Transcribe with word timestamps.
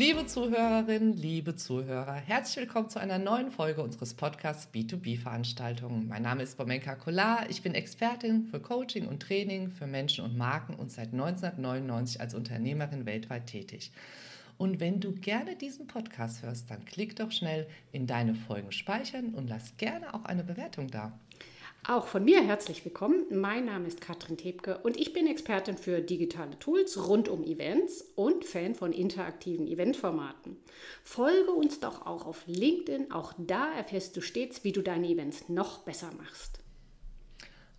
Liebe 0.00 0.24
Zuhörerinnen, 0.24 1.12
liebe 1.12 1.56
Zuhörer, 1.56 2.14
herzlich 2.14 2.56
willkommen 2.56 2.88
zu 2.88 2.98
einer 2.98 3.18
neuen 3.18 3.50
Folge 3.50 3.82
unseres 3.82 4.14
Podcasts 4.14 4.72
B2B-Veranstaltungen. 4.72 6.08
Mein 6.08 6.22
Name 6.22 6.42
ist 6.42 6.56
Bomenka 6.56 6.94
Kolar, 6.94 7.44
ich 7.50 7.60
bin 7.60 7.74
Expertin 7.74 8.46
für 8.46 8.60
Coaching 8.60 9.06
und 9.06 9.20
Training 9.20 9.68
für 9.68 9.86
Menschen 9.86 10.24
und 10.24 10.38
Marken 10.38 10.74
und 10.74 10.90
seit 10.90 11.12
1999 11.12 12.18
als 12.18 12.34
Unternehmerin 12.34 13.04
weltweit 13.04 13.46
tätig. 13.46 13.92
Und 14.56 14.80
wenn 14.80 15.00
du 15.00 15.12
gerne 15.12 15.54
diesen 15.54 15.86
Podcast 15.86 16.42
hörst, 16.42 16.70
dann 16.70 16.86
klick 16.86 17.16
doch 17.16 17.30
schnell 17.30 17.66
in 17.92 18.06
deine 18.06 18.34
Folgen 18.34 18.72
speichern 18.72 19.34
und 19.34 19.50
lass 19.50 19.76
gerne 19.76 20.14
auch 20.14 20.24
eine 20.24 20.44
Bewertung 20.44 20.90
da. 20.90 21.12
Auch 21.88 22.06
von 22.06 22.24
mir 22.24 22.42
herzlich 22.42 22.84
willkommen. 22.84 23.24
Mein 23.30 23.64
Name 23.64 23.88
ist 23.88 24.02
Katrin 24.02 24.36
Tebke 24.36 24.78
und 24.82 24.98
ich 24.98 25.14
bin 25.14 25.26
Expertin 25.26 25.78
für 25.78 26.02
digitale 26.02 26.58
Tools 26.58 27.08
rund 27.08 27.28
um 27.28 27.42
Events 27.42 28.04
und 28.16 28.44
Fan 28.44 28.74
von 28.74 28.92
interaktiven 28.92 29.66
Eventformaten. 29.66 30.58
Folge 31.02 31.50
uns 31.52 31.80
doch 31.80 32.04
auch 32.04 32.26
auf 32.26 32.42
LinkedIn. 32.46 33.10
Auch 33.12 33.32
da 33.38 33.72
erfährst 33.72 34.14
du 34.14 34.20
stets, 34.20 34.62
wie 34.62 34.72
du 34.72 34.82
deine 34.82 35.08
Events 35.08 35.48
noch 35.48 35.78
besser 35.78 36.10
machst. 36.18 36.58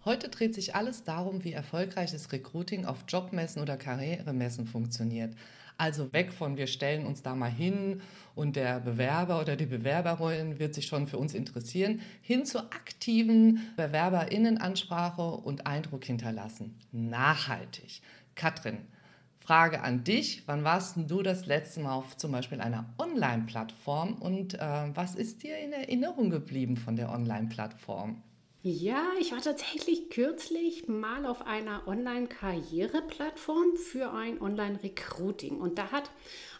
Heute 0.03 0.29
dreht 0.29 0.55
sich 0.55 0.73
alles 0.73 1.03
darum, 1.03 1.43
wie 1.43 1.53
erfolgreiches 1.53 2.31
Recruiting 2.31 2.85
auf 2.85 3.05
Jobmessen 3.07 3.61
oder 3.61 3.77
Karrieremessen 3.77 4.65
funktioniert. 4.65 5.35
Also 5.81 6.13
weg 6.13 6.31
von, 6.31 6.57
wir 6.57 6.67
stellen 6.67 7.07
uns 7.07 7.23
da 7.23 7.33
mal 7.33 7.49
hin 7.49 8.01
und 8.35 8.55
der 8.55 8.79
Bewerber 8.81 9.41
oder 9.41 9.55
die 9.55 9.65
Bewerberin 9.65 10.59
wird 10.59 10.75
sich 10.75 10.85
schon 10.85 11.07
für 11.07 11.17
uns 11.17 11.33
interessieren, 11.33 12.01
hin 12.21 12.45
zur 12.45 12.65
aktiven 12.65 13.61
Bewerberinnenansprache 13.77 15.23
und 15.23 15.65
Eindruck 15.65 16.05
hinterlassen. 16.05 16.77
Nachhaltig. 16.91 18.03
Katrin, 18.35 18.77
Frage 19.39 19.81
an 19.81 20.03
dich. 20.03 20.43
Wann 20.45 20.63
warst 20.63 20.97
du 20.97 21.23
das 21.23 21.47
letzte 21.47 21.79
Mal 21.79 21.93
auf 21.93 22.15
zum 22.15 22.31
Beispiel 22.31 22.61
einer 22.61 22.85
Online-Plattform 22.99 24.13
und 24.13 24.53
äh, 24.53 24.59
was 24.93 25.15
ist 25.15 25.41
dir 25.41 25.57
in 25.57 25.73
Erinnerung 25.73 26.29
geblieben 26.29 26.77
von 26.77 26.95
der 26.95 27.11
Online-Plattform? 27.11 28.21
Ja, 28.63 29.07
ich 29.19 29.31
war 29.31 29.41
tatsächlich 29.41 30.11
kürzlich 30.11 30.87
mal 30.87 31.25
auf 31.25 31.47
einer 31.47 31.87
Online-Karriereplattform 31.87 33.75
für 33.75 34.11
ein 34.11 34.39
Online-Recruiting. 34.39 35.59
Und 35.59 35.79
da 35.79 35.91
hat 35.91 36.11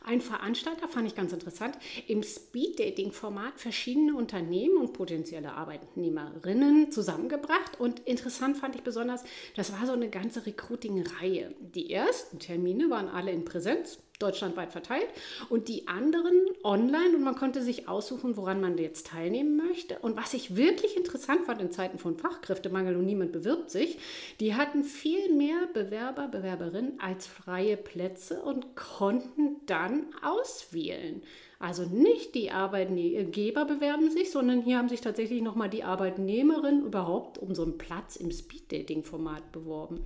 ein 0.04 0.20
Veranstalter, 0.20 0.88
fand 0.88 1.06
ich 1.06 1.14
ganz 1.14 1.32
interessant, 1.32 1.78
im 2.08 2.24
Speed-Dating-Format 2.24 3.60
verschiedene 3.60 4.16
Unternehmen 4.16 4.78
und 4.78 4.94
potenzielle 4.94 5.54
Arbeitnehmerinnen 5.54 6.92
zusammengebracht. 6.92 7.80
Und 7.80 8.00
interessant 8.00 8.58
fand 8.58 8.74
ich 8.74 8.82
besonders, 8.82 9.24
das 9.56 9.72
war 9.72 9.86
so 9.86 9.94
eine 9.94 10.10
ganze 10.10 10.44
Recruiting-Reihe. 10.44 11.54
Die 11.60 11.94
ersten 11.94 12.40
Termine 12.40 12.90
waren 12.90 13.10
alle 13.10 13.30
in 13.30 13.46
Präsenz, 13.46 14.00
deutschlandweit 14.22 14.72
verteilt 14.72 15.08
und 15.50 15.68
die 15.68 15.88
anderen 15.88 16.34
online 16.64 17.16
und 17.16 17.24
man 17.24 17.36
konnte 17.36 17.62
sich 17.62 17.88
aussuchen, 17.88 18.38
woran 18.38 18.62
man 18.62 18.78
jetzt 18.78 19.08
teilnehmen 19.08 19.58
möchte. 19.58 20.00
Und 20.00 20.18
was 20.18 20.34
ich 20.34 20.56
wirklich 20.56 20.98
interessant 20.98 21.46
fand 21.46 21.62
in 21.62 21.72
Zeiten 21.72 21.98
von 21.98 22.18
Fachkräftemangel 22.18 22.96
und 22.96 23.06
niemand 23.06 23.32
bewirbt 23.32 23.70
sich, 23.70 23.98
die 24.40 24.56
hatten 24.56 24.84
viel 24.84 25.34
mehr 25.34 25.68
Bewerber, 25.74 26.28
Bewerberinnen 26.28 27.00
als 27.00 27.28
freie 27.28 27.78
Plätze 27.78 28.42
und 28.42 28.76
konnten 28.76 29.58
dann 29.66 30.06
auswählen. 30.22 31.22
Also 31.62 31.84
nicht 31.84 32.34
die 32.34 32.50
Arbeitgeber 32.50 33.66
bewerben 33.66 34.10
sich, 34.10 34.32
sondern 34.32 34.64
hier 34.64 34.80
haben 34.80 34.90
sich 34.90 35.02
tatsächlich 35.02 35.44
nochmal 35.44 35.70
die 35.70 35.84
Arbeitnehmerinnen 35.84 36.84
überhaupt 36.84 37.38
um 37.38 37.54
so 37.54 37.62
einen 37.62 37.78
Platz 37.78 38.16
im 38.16 38.32
Speed-Dating-Format 38.32 39.52
beworben. 39.52 40.02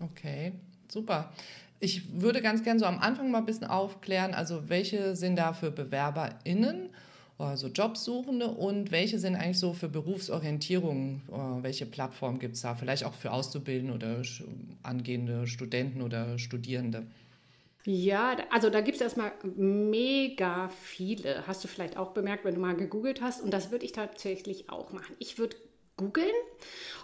Okay, 0.00 0.52
super. 0.88 1.34
Ich 1.80 2.20
würde 2.20 2.42
ganz 2.42 2.62
gerne 2.62 2.78
so 2.78 2.86
am 2.86 2.98
Anfang 2.98 3.30
mal 3.30 3.38
ein 3.38 3.46
bisschen 3.46 3.66
aufklären, 3.66 4.34
also 4.34 4.68
welche 4.68 5.16
sind 5.16 5.36
da 5.36 5.54
für 5.54 5.70
BewerberInnen, 5.70 6.90
also 7.38 7.68
Jobsuchende 7.68 8.48
und 8.48 8.90
welche 8.90 9.18
sind 9.18 9.34
eigentlich 9.34 9.58
so 9.58 9.72
für 9.72 9.88
Berufsorientierung, 9.88 11.22
äh, 11.28 11.62
welche 11.62 11.86
Plattform 11.86 12.38
gibt 12.38 12.56
es 12.56 12.62
da, 12.62 12.74
vielleicht 12.74 13.04
auch 13.04 13.14
für 13.14 13.32
Auszubildende 13.32 13.94
oder 13.94 14.22
angehende 14.82 15.46
Studenten 15.46 16.02
oder 16.02 16.38
Studierende? 16.38 17.06
Ja, 17.86 18.36
also 18.50 18.68
da 18.68 18.82
gibt 18.82 18.96
es 18.96 19.00
erstmal 19.00 19.32
mega 19.42 20.68
viele. 20.68 21.46
Hast 21.46 21.64
du 21.64 21.68
vielleicht 21.68 21.96
auch 21.96 22.10
bemerkt, 22.10 22.44
wenn 22.44 22.54
du 22.54 22.60
mal 22.60 22.76
gegoogelt 22.76 23.22
hast. 23.22 23.40
Und 23.40 23.52
das 23.52 23.70
würde 23.70 23.86
ich 23.86 23.92
tatsächlich 23.92 24.68
auch 24.68 24.92
machen. 24.92 25.16
Ich 25.18 25.38
würde 25.38 25.56
googeln 25.96 26.28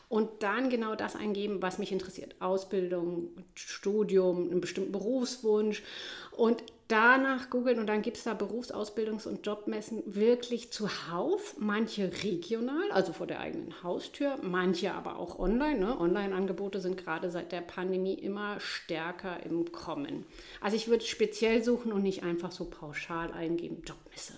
und 0.09 0.43
dann 0.43 0.71
genau 0.71 0.95
das 0.95 1.17
eingeben, 1.17 1.63
was 1.63 1.79
mich 1.79 1.91
interessiert. 1.91 2.37
Ausbildung, 2.41 3.31
Studium, 3.55 4.51
einen 4.51 4.61
bestimmten 4.61 4.93
Berufswunsch 4.93 5.83
und 6.37 6.63
danach 6.89 7.51
googeln 7.51 7.81
und 7.81 7.89
dann 7.89 8.03
gibt 8.03 8.17
es 8.17 8.25
da 8.25 8.33
Berufsausbildungs- 8.33 9.27
und 9.27 9.45
Jobmessen 9.45 10.03
wirklich 10.07 10.71
zuhauf, 10.73 11.57
manche 11.59 12.13
regional, 12.23 12.91
also 12.93 13.13
vor 13.13 13.27
der 13.27 13.41
eigenen 13.41 13.83
Haustür, 13.83 14.39
manche 14.43 14.93
aber 14.95 15.19
auch 15.19 15.39
online. 15.41 15.81
Ne? 15.81 15.99
Online-Angebote 15.99 16.81
sind 16.81 16.97
gerade 16.97 17.31
seit 17.31 17.51
der 17.51 17.63
Pandemie 17.63 18.15
immer 18.15 18.61
stärker 18.61 19.43
im 19.45 19.73
Kommen. 19.73 20.25
Also 20.61 20.77
ich 20.77 20.87
würde 20.87 21.05
speziell 21.05 21.65
suchen 21.65 21.93
und 21.93 22.03
nicht 22.03 22.23
einfach 22.23 22.53
so 22.53 22.67
pauschal 22.67 23.33
eingeben, 23.33 23.83
Jobmesse. 23.85 24.35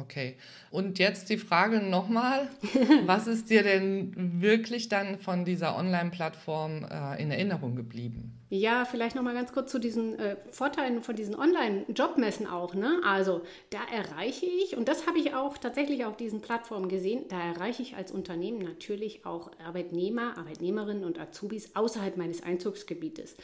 Okay. 0.00 0.36
Und 0.70 0.98
jetzt 0.98 1.28
die 1.30 1.38
Frage 1.38 1.80
nochmal, 1.80 2.48
was 3.06 3.26
ist 3.26 3.50
dir 3.50 3.62
denn 3.62 4.40
wirklich 4.40 4.88
dann 4.88 5.18
von 5.18 5.44
dieser 5.44 5.76
Online-Plattform 5.76 6.84
äh, 6.84 7.20
in 7.22 7.30
Erinnerung 7.30 7.74
geblieben? 7.74 8.34
Ja, 8.50 8.86
vielleicht 8.86 9.14
nochmal 9.14 9.34
ganz 9.34 9.52
kurz 9.52 9.70
zu 9.70 9.78
diesen 9.78 10.18
äh, 10.18 10.36
Vorteilen 10.50 11.02
von 11.02 11.16
diesen 11.16 11.34
Online-Jobmessen 11.34 12.46
auch. 12.46 12.74
Ne? 12.74 13.00
Also 13.04 13.42
da 13.70 13.80
erreiche 13.92 14.46
ich, 14.46 14.76
und 14.76 14.88
das 14.88 15.06
habe 15.06 15.18
ich 15.18 15.34
auch 15.34 15.58
tatsächlich 15.58 16.06
auf 16.06 16.16
diesen 16.16 16.40
Plattformen 16.40 16.88
gesehen, 16.88 17.24
da 17.28 17.38
erreiche 17.38 17.82
ich 17.82 17.96
als 17.96 18.10
Unternehmen 18.10 18.58
natürlich 18.58 19.26
auch 19.26 19.50
Arbeitnehmer, 19.62 20.38
Arbeitnehmerinnen 20.38 21.04
und 21.04 21.18
Azubis 21.18 21.76
außerhalb 21.76 22.16
meines 22.16 22.42
Einzugsgebietes. 22.42 23.36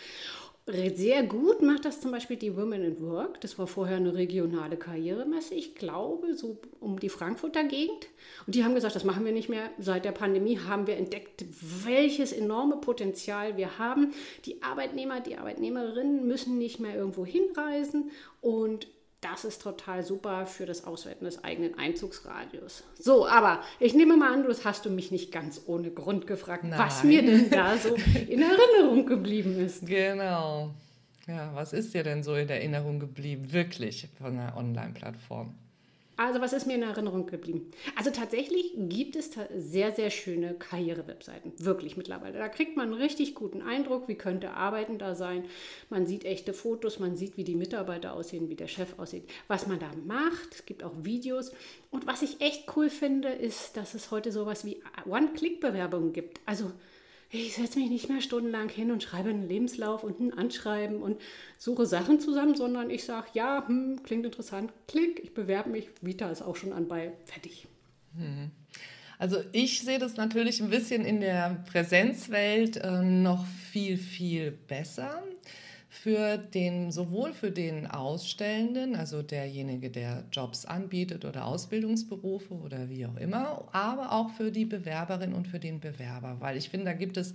Sehr 0.66 1.24
gut 1.24 1.60
macht 1.60 1.84
das 1.84 2.00
zum 2.00 2.10
Beispiel 2.10 2.38
die 2.38 2.56
Women 2.56 2.84
in 2.84 3.00
Work. 3.02 3.38
Das 3.42 3.58
war 3.58 3.66
vorher 3.66 3.98
eine 3.98 4.14
regionale 4.14 4.78
Karrieremesse, 4.78 5.54
ich 5.54 5.74
glaube, 5.74 6.32
so 6.32 6.58
um 6.80 6.98
die 6.98 7.10
Frankfurter 7.10 7.64
Gegend. 7.64 8.08
Und 8.46 8.54
die 8.54 8.64
haben 8.64 8.74
gesagt, 8.74 8.96
das 8.96 9.04
machen 9.04 9.26
wir 9.26 9.32
nicht 9.32 9.50
mehr. 9.50 9.68
Seit 9.78 10.06
der 10.06 10.12
Pandemie 10.12 10.58
haben 10.58 10.86
wir 10.86 10.96
entdeckt, 10.96 11.44
welches 11.84 12.32
enorme 12.32 12.78
Potenzial 12.78 13.58
wir 13.58 13.78
haben. 13.78 14.14
Die 14.46 14.62
Arbeitnehmer, 14.62 15.20
die 15.20 15.36
Arbeitnehmerinnen 15.36 16.26
müssen 16.26 16.56
nicht 16.56 16.80
mehr 16.80 16.96
irgendwo 16.96 17.26
hinreisen 17.26 18.10
und 18.40 18.86
das 19.24 19.44
ist 19.44 19.62
total 19.62 20.04
super 20.04 20.46
für 20.46 20.66
das 20.66 20.84
Auswerten 20.84 21.24
des 21.24 21.42
eigenen 21.42 21.78
Einzugsradius. 21.78 22.84
So, 22.98 23.26
aber 23.26 23.62
ich 23.80 23.94
nehme 23.94 24.16
mal 24.16 24.32
an, 24.32 24.44
das 24.44 24.64
hast 24.64 24.84
du 24.84 24.90
mich 24.90 25.10
nicht 25.10 25.32
ganz 25.32 25.62
ohne 25.66 25.90
Grund 25.90 26.26
gefragt, 26.26 26.64
Nein. 26.64 26.78
was 26.78 27.02
mir 27.04 27.22
denn 27.22 27.48
da 27.50 27.76
so 27.78 27.94
in 27.94 28.42
Erinnerung 28.42 29.06
geblieben 29.06 29.58
ist. 29.58 29.86
Genau. 29.86 30.70
Ja, 31.26 31.50
was 31.54 31.72
ist 31.72 31.94
dir 31.94 32.02
denn 32.02 32.22
so 32.22 32.34
in 32.34 32.48
Erinnerung 32.50 33.00
geblieben, 33.00 33.50
wirklich 33.52 34.08
von 34.18 34.38
einer 34.38 34.56
Online-Plattform? 34.56 35.54
Also 36.16 36.40
was 36.40 36.52
ist 36.52 36.66
mir 36.66 36.76
in 36.76 36.82
Erinnerung 36.82 37.26
geblieben? 37.26 37.70
Also 37.96 38.10
tatsächlich 38.10 38.72
gibt 38.76 39.16
es 39.16 39.30
sehr, 39.56 39.92
sehr 39.92 40.10
schöne 40.10 40.54
Karrierewebseiten. 40.54 41.52
Wirklich 41.58 41.96
mittlerweile. 41.96 42.38
Da 42.38 42.48
kriegt 42.48 42.76
man 42.76 42.92
einen 42.92 43.00
richtig 43.00 43.34
guten 43.34 43.62
Eindruck, 43.62 44.06
wie 44.06 44.14
könnte 44.14 44.52
Arbeiten 44.52 44.98
da 44.98 45.14
sein. 45.14 45.44
Man 45.90 46.06
sieht 46.06 46.24
echte 46.24 46.52
Fotos, 46.52 47.00
man 47.00 47.16
sieht, 47.16 47.36
wie 47.36 47.44
die 47.44 47.56
Mitarbeiter 47.56 48.14
aussehen, 48.14 48.48
wie 48.48 48.54
der 48.54 48.68
Chef 48.68 48.98
aussieht, 48.98 49.28
was 49.48 49.66
man 49.66 49.80
da 49.80 49.90
macht. 50.06 50.54
Es 50.54 50.66
gibt 50.66 50.84
auch 50.84 50.94
Videos. 51.02 51.52
Und 51.90 52.06
was 52.06 52.22
ich 52.22 52.40
echt 52.40 52.76
cool 52.76 52.90
finde, 52.90 53.30
ist, 53.30 53.76
dass 53.76 53.94
es 53.94 54.10
heute 54.10 54.30
sowas 54.30 54.64
wie 54.64 54.80
One-Click-Bewerbungen 55.06 56.12
gibt. 56.12 56.40
Also 56.46 56.70
ich 57.34 57.54
setze 57.54 57.78
mich 57.78 57.90
nicht 57.90 58.08
mehr 58.08 58.20
stundenlang 58.20 58.68
hin 58.68 58.90
und 58.90 59.02
schreibe 59.02 59.30
einen 59.30 59.48
Lebenslauf 59.48 60.04
und 60.04 60.20
ein 60.20 60.32
Anschreiben 60.32 61.02
und 61.02 61.20
suche 61.58 61.86
Sachen 61.86 62.20
zusammen, 62.20 62.54
sondern 62.54 62.90
ich 62.90 63.04
sage, 63.04 63.26
ja, 63.34 63.64
hm, 63.66 64.02
klingt 64.04 64.24
interessant, 64.24 64.72
klick, 64.86 65.20
ich 65.22 65.34
bewerbe 65.34 65.70
mich, 65.70 65.88
Vita 66.00 66.30
ist 66.30 66.42
auch 66.42 66.56
schon 66.56 66.72
an 66.72 66.88
bei, 66.88 67.12
fertig. 67.24 67.66
Mhm. 68.14 68.50
Also 69.18 69.38
ich 69.52 69.80
sehe 69.80 69.98
das 69.98 70.16
natürlich 70.16 70.60
ein 70.60 70.70
bisschen 70.70 71.04
in 71.04 71.20
der 71.20 71.64
Präsenzwelt 71.70 72.76
äh, 72.76 73.02
noch 73.02 73.46
viel, 73.46 73.96
viel 73.96 74.50
besser 74.50 75.22
für 75.94 76.38
den, 76.38 76.90
sowohl 76.90 77.32
für 77.32 77.52
den 77.52 77.86
Ausstellenden, 77.86 78.96
also 78.96 79.22
derjenige, 79.22 79.90
der 79.90 80.24
Jobs 80.32 80.66
anbietet 80.66 81.24
oder 81.24 81.46
Ausbildungsberufe 81.46 82.52
oder 82.52 82.90
wie 82.90 83.06
auch 83.06 83.16
immer, 83.16 83.68
aber 83.72 84.10
auch 84.12 84.30
für 84.30 84.50
die 84.50 84.64
Bewerberin 84.64 85.32
und 85.32 85.46
für 85.46 85.60
den 85.60 85.78
Bewerber, 85.78 86.36
weil 86.40 86.56
ich 86.56 86.68
finde, 86.68 86.86
da 86.86 86.92
gibt 86.94 87.16
es 87.16 87.32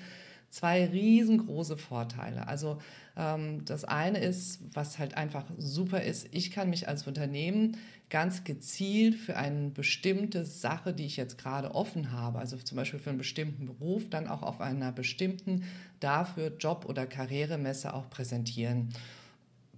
zwei 0.49 0.85
riesengroße 0.85 1.77
Vorteile. 1.77 2.47
Also 2.47 2.79
ähm, 3.15 3.63
das 3.63 3.85
eine 3.85 4.19
ist, 4.19 4.59
was 4.73 4.99
halt 4.99 5.15
einfach 5.15 5.45
super 5.57 6.01
ist, 6.01 6.27
ich 6.31 6.51
kann 6.51 6.69
mich 6.69 6.87
als 6.87 7.07
Unternehmen 7.07 7.77
ganz 8.09 8.43
gezielt 8.43 9.15
für 9.15 9.37
eine 9.37 9.69
bestimmte 9.69 10.45
Sache, 10.45 10.93
die 10.93 11.05
ich 11.05 11.17
jetzt 11.17 11.37
gerade 11.37 11.75
offen 11.75 12.11
habe, 12.11 12.39
also 12.39 12.57
zum 12.57 12.75
Beispiel 12.75 12.99
für 12.99 13.09
einen 13.09 13.19
bestimmten 13.19 13.67
Beruf, 13.67 14.09
dann 14.09 14.27
auch 14.27 14.41
auf 14.41 14.61
einer 14.61 14.91
bestimmten 14.91 15.63
dafür 15.99 16.51
Job- 16.57 16.85
oder 16.85 17.05
Karrieremesse 17.05 17.93
auch 17.93 18.09
präsentieren. 18.09 18.89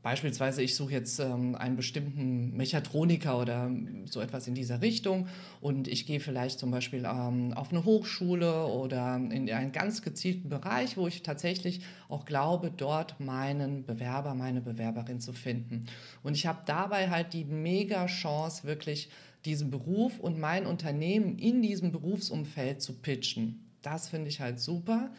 Beispielsweise, 0.04 0.64
ich 0.64 0.76
suche 0.76 0.94
jetzt 0.94 1.20
ähm, 1.20 1.54
einen 1.54 1.76
bestimmten 1.76 2.58
Mechatroniker 2.58 3.40
oder 3.40 3.70
so 4.06 4.20
etwas 4.20 4.48
in 4.48 4.56
dieser 4.56 4.82
Richtung 4.82 5.28
und 5.62 5.88
ich 5.88 6.08
gehe 6.08 6.20
vielleicht 6.20 6.60
zum 6.60 6.72
Beispiel 6.72 7.06
ähm, 7.06 7.54
auf 7.54 7.72
eine 7.72 7.86
Hochschule 7.86 8.66
oder 8.66 9.18
in 9.18 9.48
einen 9.52 9.72
ganz 9.72 10.02
gezielten 10.02 10.50
Bereich, 10.50 10.98
wo 10.98 11.08
ich 11.08 11.22
tatsächlich 11.22 11.82
auch 12.10 12.26
glaube, 12.26 12.72
dort 12.76 13.20
meinen 13.20 13.86
Bewerber, 13.86 14.34
meine 14.34 14.62
Bewerberin 14.62 15.20
zu 15.20 15.34
finden. 15.34 15.86
Und 16.24 16.36
ich 16.36 16.48
habe 16.48 16.64
dabei 16.66 17.12
halt 17.12 17.34
die 17.34 17.46
mega 17.46 18.08
Chance, 18.08 18.64
wirklich 18.64 19.10
diesen 19.46 19.70
Beruf 19.70 20.20
und 20.20 20.40
mein 20.40 20.66
Unternehmen 20.66 21.38
in 21.38 21.62
diesem 21.62 21.92
Berufsumfeld 21.92 22.82
zu 22.82 22.94
pitchen. 22.94 23.68
Das 23.84 24.10
finde 24.10 24.30
ich 24.30 24.42
halt 24.42 24.60
super. 24.60 25.12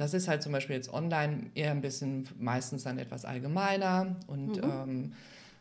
Das 0.00 0.14
ist 0.14 0.28
halt 0.28 0.42
zum 0.42 0.52
Beispiel 0.52 0.76
jetzt 0.76 0.90
online 0.90 1.50
eher 1.54 1.72
ein 1.72 1.82
bisschen 1.82 2.26
meistens 2.38 2.84
dann 2.84 2.98
etwas 2.98 3.26
allgemeiner 3.26 4.16
und 4.28 4.56
mhm. 4.56 4.62
ähm, 4.62 5.12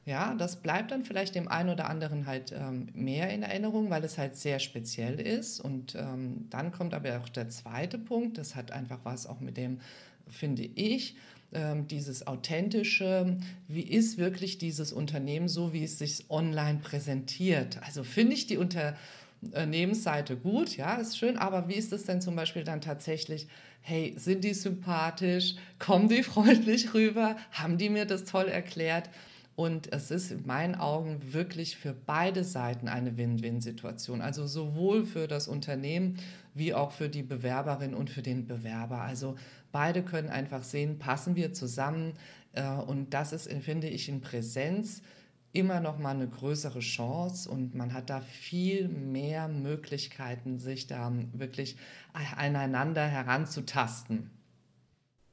ja, 0.06 0.33
das 0.33 0.56
bleibt 0.56 0.91
dann 0.91 1.03
vielleicht 1.03 1.36
dem 1.36 1.50
einen 1.50 1.68
oder 1.68 1.89
anderen 1.89 2.25
halt 2.25 2.53
ähm, 2.57 2.88
mehr 2.94 3.31
in 3.31 3.44
Erinnerung, 3.44 3.89
weil 3.89 4.01
es 4.06 4.18
halt 4.18 4.38
sehr 4.38 4.59
speziell 4.59 5.19
ist. 5.19 5.59
Und 5.59 5.94
ähm, 5.95 6.47
dann 6.50 6.71
kommt 6.71 6.94
aber 6.94 7.19
auch 7.19 7.27
der 7.27 7.50
zweite 7.50 7.97
Punkt, 7.97 8.38
das 8.38 8.56
hat 8.56 8.71
einfach 8.71 9.00
was 9.03 9.27
auch 9.27 9.41
mit 9.41 9.57
dem, 9.57 9.81
finde 10.30 10.63
ich, 10.63 11.18
ähm, 11.51 11.88
dieses 11.88 12.25
authentische, 12.25 13.38
wie 13.68 13.81
ist 13.81 14.18
wirklich 14.18 14.57
dieses 14.57 14.94
Unternehmen 14.94 15.50
so, 15.50 15.74
wie 15.74 15.83
es 15.83 16.00
sich 16.00 16.25
online 16.30 16.80
präsentiert. 16.80 17.77
Also 17.85 18.06
finde 18.06 18.35
ich 18.35 18.47
die 18.47 18.57
Unternehmensseite 19.41 20.36
gut, 20.36 20.75
ja, 20.75 20.95
ist 20.95 21.18
schön, 21.18 21.38
aber 21.38 21.68
wie 21.69 21.75
ist 21.75 21.94
es 21.94 22.03
denn 22.03 22.21
zum 22.21 22.36
Beispiel 22.36 22.63
dann 22.63 22.81
tatsächlich 22.81 23.47
hey, 23.81 24.13
sind 24.18 24.44
die 24.44 24.53
sympathisch, 24.53 25.56
kommen 25.77 26.09
die 26.09 26.24
freundlich 26.24 26.94
rüber, 26.94 27.36
haben 27.51 27.77
die 27.77 27.89
mir 27.89 28.06
das 28.06 28.25
toll 28.25 28.47
erklärt. 28.47 29.09
Und 29.56 29.91
es 29.91 30.09
ist 30.09 30.31
in 30.31 30.45
meinen 30.45 30.75
Augen 30.75 31.33
wirklich 31.33 31.75
für 31.75 31.94
beide 31.94 32.45
Seiten 32.45 32.88
eine 32.88 33.18
Win-Win-Situation. 33.18 34.21
Also 34.21 34.47
sowohl 34.47 35.06
für 35.06 35.27
das 35.27 35.50
Unternehmen 35.50 36.18
wie 36.53 36.74
auch 36.74 36.92
für 36.92 37.09
die 37.09 37.24
Bewerberin 37.24 37.94
und 37.94 38.09
für 38.09 38.21
den 38.21 38.47
Bewerber. 38.47 39.01
Also 39.01 39.35
beide 39.74 40.01
können 40.01 40.30
einfach 40.30 40.63
sehen, 40.63 40.97
passen 40.97 41.35
wir 41.35 41.51
zusammen. 41.51 42.13
Äh, 42.53 42.69
und 42.69 43.13
das 43.13 43.33
ist, 43.33 43.51
finde 43.62 43.89
ich, 43.89 44.07
in 44.07 44.21
Präsenz 44.21 45.01
immer 45.51 45.80
noch 45.80 45.98
mal 45.98 46.12
eine 46.12 46.28
größere 46.28 46.80
Chance 46.80 47.50
und 47.50 47.75
man 47.75 47.94
hat 47.94 48.10
da 48.10 48.22
viel 48.22 48.88
mehr 48.88 49.48
Möglichkeiten, 49.48 50.60
sich 50.60 50.88
da 50.88 51.12
wirklich 51.34 51.78
aneinander 52.13 53.06
heranzutasten. 53.06 54.30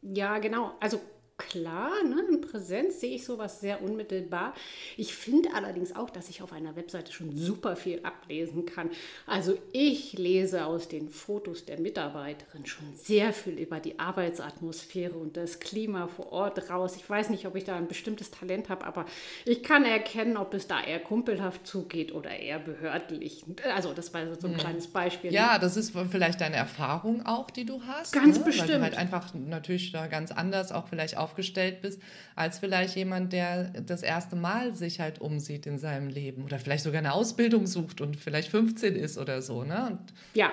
Ja, 0.02 0.38
genau. 0.38 0.72
Also 0.80 1.00
klar, 1.38 1.90
ne? 2.04 2.22
in 2.30 2.40
Präsenz 2.40 3.00
sehe 3.00 3.14
ich 3.14 3.24
sowas 3.24 3.60
sehr 3.60 3.82
unmittelbar. 3.82 4.54
Ich 4.96 5.14
finde 5.14 5.50
allerdings 5.54 5.94
auch, 5.94 6.10
dass 6.10 6.28
ich 6.28 6.42
auf 6.42 6.52
einer 6.52 6.76
Webseite 6.76 7.12
schon 7.12 7.36
super 7.36 7.76
viel 7.76 8.00
ablesen 8.02 8.66
kann. 8.66 8.90
Also 9.26 9.58
ich 9.72 10.14
lese 10.14 10.64
aus 10.66 10.88
den 10.88 11.08
Fotos 11.08 11.64
der 11.64 11.78
Mitarbeiterin 11.78 12.66
schon 12.66 12.94
sehr 12.94 13.32
viel 13.32 13.58
über 13.58 13.80
die 13.80 13.98
Arbeitsatmosphäre 13.98 15.14
und 15.14 15.36
das 15.36 15.60
Klima 15.60 16.08
vor 16.08 16.32
Ort 16.32 16.70
raus. 16.70 16.96
Ich 16.96 17.08
weiß 17.08 17.30
nicht, 17.30 17.46
ob 17.46 17.54
ich 17.56 17.64
da 17.64 17.76
ein 17.76 17.88
bestimmtes 17.88 18.30
Talent 18.30 18.68
habe, 18.68 18.84
aber 18.84 19.04
ich 19.44 19.62
kann 19.62 19.84
erkennen, 19.84 20.36
ob 20.36 20.54
es 20.54 20.66
da 20.66 20.82
eher 20.82 21.00
kumpelhaft 21.00 21.66
zugeht 21.66 22.12
oder 22.12 22.30
eher 22.30 22.58
behördlich. 22.58 23.44
Also 23.74 23.92
das 23.92 24.12
war 24.14 24.22
so 24.40 24.46
ein 24.46 24.54
mhm. 24.54 24.58
kleines 24.58 24.86
Beispiel. 24.88 25.32
Ja, 25.32 25.54
ne? 25.54 25.60
das 25.60 25.76
ist 25.76 25.92
vielleicht 26.10 26.40
deine 26.40 26.56
Erfahrung 26.56 27.24
auch, 27.26 27.50
die 27.50 27.64
du 27.64 27.82
hast. 27.86 28.12
Ganz 28.12 28.38
ne? 28.38 28.44
bestimmt. 28.44 28.68
Weil 28.68 28.76
du 28.76 28.82
halt 28.82 28.96
einfach 28.96 29.34
natürlich 29.34 29.92
da 29.92 30.06
ganz 30.06 30.30
anders 30.30 30.72
auch 30.72 30.88
vielleicht 30.88 31.16
auch 31.16 31.25
aufgestellt 31.26 31.82
bist, 31.82 32.00
als 32.36 32.60
vielleicht 32.60 32.94
jemand, 32.94 33.32
der 33.32 33.64
das 33.82 34.02
erste 34.02 34.36
Mal 34.36 34.72
sich 34.72 35.00
halt 35.00 35.20
umsieht 35.20 35.66
in 35.66 35.78
seinem 35.78 36.08
Leben 36.08 36.44
oder 36.44 36.60
vielleicht 36.60 36.84
sogar 36.84 37.00
eine 37.00 37.12
Ausbildung 37.12 37.66
sucht 37.66 38.00
und 38.00 38.16
vielleicht 38.16 38.48
15 38.50 38.94
ist 38.94 39.18
oder 39.18 39.42
so. 39.42 39.64
Ne? 39.64 39.98
Ja, 40.34 40.52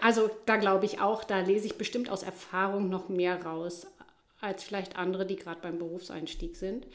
also 0.00 0.30
da 0.46 0.56
glaube 0.56 0.84
ich 0.84 1.00
auch, 1.00 1.24
da 1.24 1.40
lese 1.40 1.66
ich 1.66 1.76
bestimmt 1.76 2.08
aus 2.08 2.22
Erfahrung 2.22 2.88
noch 2.88 3.08
mehr 3.08 3.42
raus 3.44 3.86
als 4.44 4.62
vielleicht 4.62 4.96
andere, 4.96 5.26
die 5.26 5.36
gerade 5.36 5.60
beim 5.60 5.78
Berufseinstieg 5.78 6.56
sind. 6.56 6.86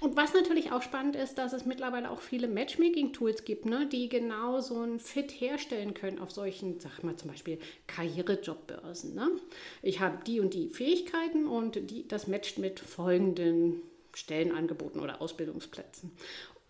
Und 0.00 0.16
was 0.16 0.32
natürlich 0.32 0.72
auch 0.72 0.82
spannend 0.82 1.16
ist, 1.16 1.36
dass 1.36 1.52
es 1.52 1.66
mittlerweile 1.66 2.10
auch 2.10 2.20
viele 2.20 2.48
Matchmaking-Tools 2.48 3.44
gibt, 3.44 3.66
ne, 3.66 3.86
die 3.86 4.08
genau 4.08 4.60
so 4.60 4.80
ein 4.82 4.98
Fit 4.98 5.30
herstellen 5.30 5.94
können 5.94 6.18
auf 6.18 6.30
solchen, 6.30 6.80
sag 6.80 7.02
mal 7.04 7.16
zum 7.16 7.30
Beispiel 7.30 7.58
Karrierejobbörsen. 7.86 9.14
Ne? 9.14 9.30
Ich 9.82 10.00
habe 10.00 10.18
die 10.26 10.40
und 10.40 10.54
die 10.54 10.70
Fähigkeiten 10.70 11.46
und 11.46 11.90
die, 11.90 12.08
das 12.08 12.26
matcht 12.26 12.58
mit 12.58 12.80
folgenden 12.80 13.82
Stellenangeboten 14.14 15.00
oder 15.00 15.20
Ausbildungsplätzen. 15.20 16.12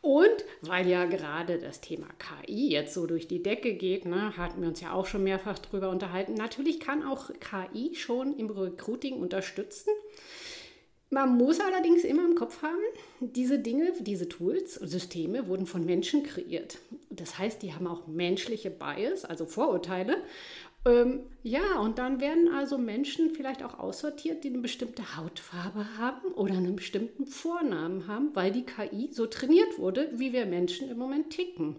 Und 0.04 0.44
weil 0.60 0.86
ja 0.86 1.06
gerade 1.06 1.56
das 1.56 1.80
Thema 1.80 2.06
KI 2.18 2.70
jetzt 2.70 2.92
so 2.92 3.06
durch 3.06 3.26
die 3.26 3.42
Decke 3.42 3.72
geht, 3.72 4.04
ne, 4.04 4.36
hatten 4.36 4.60
wir 4.60 4.68
uns 4.68 4.82
ja 4.82 4.92
auch 4.92 5.06
schon 5.06 5.24
mehrfach 5.24 5.58
drüber 5.58 5.88
unterhalten. 5.88 6.34
Natürlich 6.34 6.78
kann 6.78 7.02
auch 7.02 7.30
KI 7.40 7.94
schon 7.94 8.36
im 8.36 8.50
Recruiting 8.50 9.14
unterstützen. 9.14 9.88
Man 11.14 11.37
muss 11.38 11.61
allerdings 11.61 12.02
immer 12.02 12.25
im 12.25 12.34
Kopf 12.34 12.61
haben, 12.62 12.82
diese 13.20 13.61
Dinge, 13.61 13.93
diese 14.00 14.28
Tools, 14.28 14.75
Systeme 14.75 15.46
wurden 15.46 15.64
von 15.64 15.87
Menschen 15.87 16.25
kreiert. 16.25 16.78
Das 17.08 17.38
heißt, 17.38 17.62
die 17.62 17.72
haben 17.72 17.87
auch 17.87 18.08
menschliche 18.08 18.69
Bias, 18.69 19.25
also 19.25 19.46
Vorurteile. 19.46 20.16
Ähm, 20.84 21.20
ja, 21.44 21.78
und 21.78 21.99
dann 21.99 22.20
werden 22.20 22.49
also 22.52 22.78
Menschen 22.78 23.31
vielleicht 23.31 23.62
auch 23.62 23.78
aussortiert, 23.78 24.43
die 24.43 24.49
eine 24.49 24.58
bestimmte 24.58 25.16
Hautfarbe 25.16 25.87
haben 25.99 26.32
oder 26.34 26.55
einen 26.55 26.75
bestimmten 26.75 27.26
Vornamen 27.26 28.08
haben, 28.08 28.34
weil 28.34 28.50
die 28.50 28.66
KI 28.66 29.11
so 29.12 29.26
trainiert 29.26 29.78
wurde, 29.78 30.11
wie 30.14 30.32
wir 30.32 30.46
Menschen 30.46 30.90
im 30.90 30.99
Moment 30.99 31.31
ticken. 31.31 31.76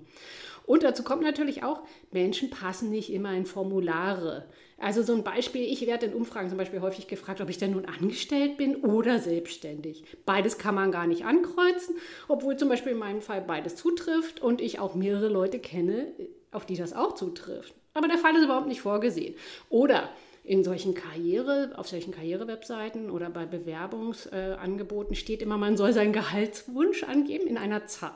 Und 0.66 0.84
dazu 0.84 1.04
kommt 1.04 1.22
natürlich 1.22 1.64
auch, 1.64 1.82
Menschen 2.12 2.50
passen 2.50 2.90
nicht 2.90 3.12
immer 3.12 3.34
in 3.34 3.46
Formulare. 3.46 4.46
Also 4.78 5.04
so 5.04 5.14
ein 5.14 5.24
Beispiel, 5.24 5.62
ich 5.62 5.86
werde 5.86 6.08
in 6.08 6.14
Umfragen 6.14 6.50
zum 6.50 6.58
Beispiel 6.58 6.82
häufig 6.82 7.08
gefragt, 7.08 7.40
ob 7.40 7.50
ich 7.50 7.58
denn 7.58 7.72
nun 7.72 7.86
angestellt 7.86 8.58
bin 8.58 8.76
oder 8.78 9.20
selbstständig. 9.20 10.04
Beides 10.26 10.58
kann 10.58 10.76
man 10.76 10.92
gar 10.92 11.08
nicht 11.08 11.26
ankreuzen, 11.26 11.96
obwohl 12.28 12.58
zum 12.58 12.70
Beispiel 12.70 12.92
in 12.94 12.98
meinem 12.98 13.22
Fall 13.22 13.42
beides 13.42 13.76
zutrifft 13.76 14.42
und 14.42 14.60
ich 14.60 14.80
auch 14.80 14.96
mehrere 14.96 15.30
Leute 15.30 15.60
kenne, 15.60 16.08
auf 16.52 16.66
die 16.66 16.76
das 16.76 16.94
auch 16.94 17.16
zutrifft. 17.16 17.74
Aber 17.94 18.08
der 18.08 18.18
Fall 18.18 18.36
ist 18.36 18.44
überhaupt 18.44 18.68
nicht 18.68 18.82
vorgesehen. 18.82 19.36
Oder 19.70 20.10
in 20.44 20.64
solchen 20.64 20.94
Karriere, 20.94 21.72
auf 21.76 21.88
solchen 21.88 22.12
Karrierewebseiten 22.12 23.10
oder 23.10 23.30
bei 23.30 23.46
Bewerbungsangeboten 23.46 25.16
steht 25.16 25.42
immer, 25.42 25.58
man 25.58 25.78
soll 25.78 25.94
seinen 25.94 26.14
Gehaltswunsch 26.14 27.04
angeben 27.04 27.48
in 27.48 27.58
einer 27.58 27.88
Zahl. 27.88 28.12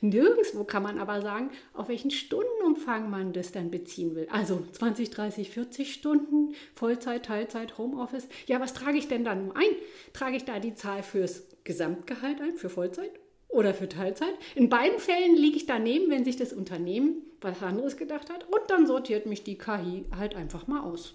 Nirgendwo 0.00 0.64
kann 0.64 0.82
man 0.82 0.98
aber 0.98 1.22
sagen, 1.22 1.50
auf 1.74 1.88
welchen 1.88 2.10
Stundenumfang 2.10 3.10
man 3.10 3.32
das 3.32 3.52
dann 3.52 3.70
beziehen 3.70 4.14
will. 4.14 4.28
Also 4.30 4.64
20, 4.72 5.10
30, 5.10 5.50
40 5.50 5.92
Stunden, 5.92 6.54
Vollzeit, 6.74 7.26
Teilzeit, 7.26 7.78
Homeoffice. 7.78 8.28
Ja, 8.46 8.60
was 8.60 8.74
trage 8.74 8.98
ich 8.98 9.08
denn 9.08 9.24
da 9.24 9.34
nun 9.34 9.52
ein? 9.52 9.74
Trage 10.12 10.36
ich 10.36 10.44
da 10.44 10.58
die 10.58 10.74
Zahl 10.74 11.02
fürs 11.02 11.44
Gesamtgehalt 11.64 12.40
ein, 12.40 12.56
für 12.56 12.70
Vollzeit 12.70 13.12
oder 13.48 13.74
für 13.74 13.88
Teilzeit? 13.88 14.34
In 14.54 14.68
beiden 14.68 14.98
Fällen 14.98 15.36
liege 15.36 15.56
ich 15.56 15.66
daneben, 15.66 16.10
wenn 16.10 16.24
sich 16.24 16.36
das 16.36 16.52
Unternehmen 16.52 17.22
was 17.40 17.62
anderes 17.62 17.96
gedacht 17.96 18.30
hat. 18.30 18.44
Und 18.44 18.62
dann 18.68 18.86
sortiert 18.86 19.26
mich 19.26 19.44
die 19.44 19.58
KI 19.58 20.04
halt 20.16 20.36
einfach 20.36 20.66
mal 20.66 20.80
aus. 20.80 21.14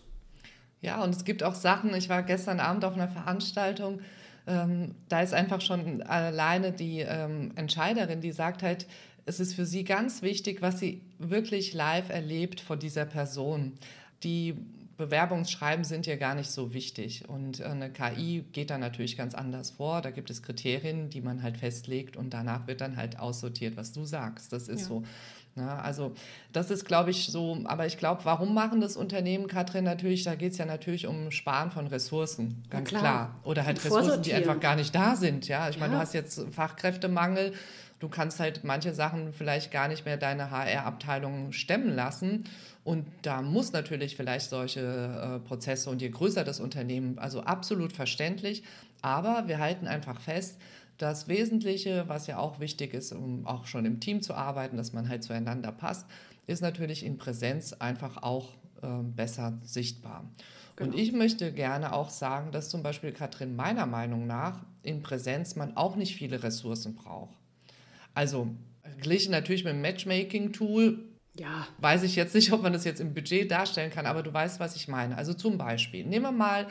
Ja, 0.82 1.04
und 1.04 1.16
es 1.16 1.26
gibt 1.26 1.44
auch 1.44 1.56
Sachen, 1.56 1.94
ich 1.96 2.10
war 2.10 2.24
gestern 2.24 2.60
Abend 2.60 2.86
auf 2.86 2.94
einer 2.94 3.08
Veranstaltung, 3.08 4.02
ähm, 4.48 4.96
da 5.10 5.22
ist 5.22 5.34
einfach 5.34 5.62
schon 5.62 6.02
alleine 6.04 6.72
die 6.72 7.00
ähm, 7.00 7.52
Entscheiderin, 7.56 8.22
die 8.22 8.32
sagt 8.32 8.64
halt, 8.64 8.88
es 9.26 9.40
ist 9.40 9.56
für 9.56 9.66
sie 9.66 9.84
ganz 9.84 10.22
wichtig, 10.22 10.62
was 10.62 10.80
sie 10.80 11.02
wirklich 11.18 11.74
live 11.74 12.10
erlebt 12.10 12.62
von 12.62 12.78
dieser 12.78 13.06
Person. 13.06 13.74
Die 14.24 14.56
Bewerbungsschreiben 14.98 15.84
sind 15.84 16.06
ja 16.06 16.16
gar 16.16 16.36
nicht 16.36 16.50
so 16.50 16.74
wichtig. 16.74 17.28
Und 17.28 17.62
eine 17.62 17.92
KI 17.92 18.46
geht 18.52 18.70
da 18.70 18.78
natürlich 18.78 19.18
ganz 19.18 19.34
anders 19.34 19.72
vor. 19.72 20.02
Da 20.02 20.12
gibt 20.12 20.30
es 20.30 20.42
Kriterien, 20.42 21.10
die 21.10 21.22
man 21.22 21.44
halt 21.44 21.58
festlegt 21.58 22.16
und 22.16 22.34
danach 22.34 22.68
wird 22.68 22.82
dann 22.82 22.96
halt 22.96 23.20
aussortiert, 23.20 23.76
was 23.76 23.92
du 23.92 24.06
sagst. 24.06 24.54
Das 24.54 24.68
ist 24.68 24.82
ja. 24.82 24.88
so. 24.88 25.04
Ja, 25.58 25.78
also 25.80 26.14
das 26.52 26.70
ist, 26.70 26.84
glaube 26.84 27.12
ich, 27.12 27.28
so, 27.28 27.60
aber 27.64 27.86
ich 27.86 27.98
glaube, 27.98 28.26
warum 28.26 28.54
machen 28.54 28.82
das 28.82 28.98
Unternehmen, 28.98 29.48
Katrin, 29.48 29.86
natürlich, 29.86 30.24
da 30.24 30.36
geht 30.36 30.52
es 30.52 30.58
ja 30.58 30.66
natürlich 30.66 31.08
um 31.08 31.32
Sparen 31.32 31.72
von 31.72 31.88
Ressourcen, 31.88 32.64
ganz 32.70 32.90
klar. 32.90 33.02
klar. 33.02 33.40
Oder 33.46 33.66
halt 33.66 33.84
Ressourcen, 33.84 34.22
die 34.22 34.34
einfach 34.34 34.60
gar 34.60 34.76
nicht 34.76 34.94
da 34.94 35.16
sind. 35.16 35.48
Ja, 35.48 35.70
ich 35.70 35.76
ja. 35.76 35.80
meine, 35.80 35.94
du 35.94 36.00
hast 36.00 36.14
jetzt 36.14 36.42
Fachkräftemangel, 36.52 37.54
du 38.00 38.10
kannst 38.10 38.42
halt 38.42 38.66
manche 38.66 38.94
Sachen 38.94 39.32
vielleicht 39.32 39.72
gar 39.72 39.88
nicht 39.88 40.04
mehr 40.04 40.18
deine 40.18 40.52
HR-Abteilung 40.52 41.54
stemmen 41.54 41.96
lassen. 41.96 42.44
Und 42.84 43.08
da 43.22 43.42
muss 43.42 43.72
natürlich 43.72 44.18
vielleicht 44.18 44.50
solche 44.50 44.82
äh, 44.82 45.48
Prozesse 45.48 45.90
und 45.90 46.02
je 46.02 46.10
größer 46.10 46.44
das 46.44 46.60
Unternehmen, 46.60 47.18
also 47.18 47.42
absolut 47.42 47.94
verständlich. 47.94 48.62
Aber 49.02 49.48
wir 49.48 49.60
halten 49.60 49.88
einfach 49.88 50.20
fest, 50.20 50.58
das 50.98 51.28
Wesentliche, 51.28 52.06
was 52.08 52.28
ja 52.28 52.38
auch 52.38 52.60
wichtig 52.60 52.94
ist, 52.94 53.12
um 53.12 53.46
auch 53.46 53.66
schon 53.66 53.86
im 53.86 54.00
Team 54.00 54.22
zu 54.22 54.34
arbeiten, 54.34 54.78
dass 54.78 54.94
man 54.94 55.10
halt 55.10 55.24
zueinander 55.24 55.72
passt, 55.72 56.08
ist 56.48 56.62
natürlich 56.62 57.06
in 57.06 57.18
Präsenz 57.18 57.74
einfach 57.74 58.24
auch 58.24 58.54
äh, 58.82 58.88
besser 59.04 59.60
sichtbar. 59.64 60.26
Genau. 60.76 60.92
Und 60.92 60.98
ich 60.98 61.12
möchte 61.12 61.52
gerne 61.52 61.94
auch 61.94 62.10
sagen, 62.10 62.52
dass 62.52 62.70
zum 62.70 62.84
Beispiel 62.84 63.12
Katrin 63.12 63.56
meiner 63.56 63.86
Meinung 63.86 64.28
nach 64.28 64.64
in 64.84 65.02
Präsenz 65.02 65.56
man 65.56 65.76
auch 65.78 65.96
nicht 65.96 66.16
viele 66.16 66.44
Ressourcen 66.44 66.96
braucht. 66.96 67.36
Also 68.14 68.50
verglichen 68.82 69.32
natürlich 69.32 69.64
mit 69.64 69.74
dem 69.74 69.82
Matchmaking-Tool, 69.82 71.00
ja. 71.38 71.68
weiß 71.80 72.04
ich 72.04 72.16
jetzt 72.16 72.36
nicht, 72.36 72.52
ob 72.54 72.62
man 72.62 72.74
das 72.74 72.86
jetzt 72.86 73.02
im 73.02 73.14
Budget 73.14 73.50
darstellen 73.52 73.92
kann, 73.92 74.06
aber 74.06 74.24
du 74.24 74.34
weißt, 74.34 74.60
was 74.60 74.76
ich 74.76 74.88
meine. 74.88 75.18
Also 75.18 75.34
zum 75.34 75.58
Beispiel, 75.58 76.06
nehmen 76.06 76.26
wir 76.26 76.32
mal 76.32 76.68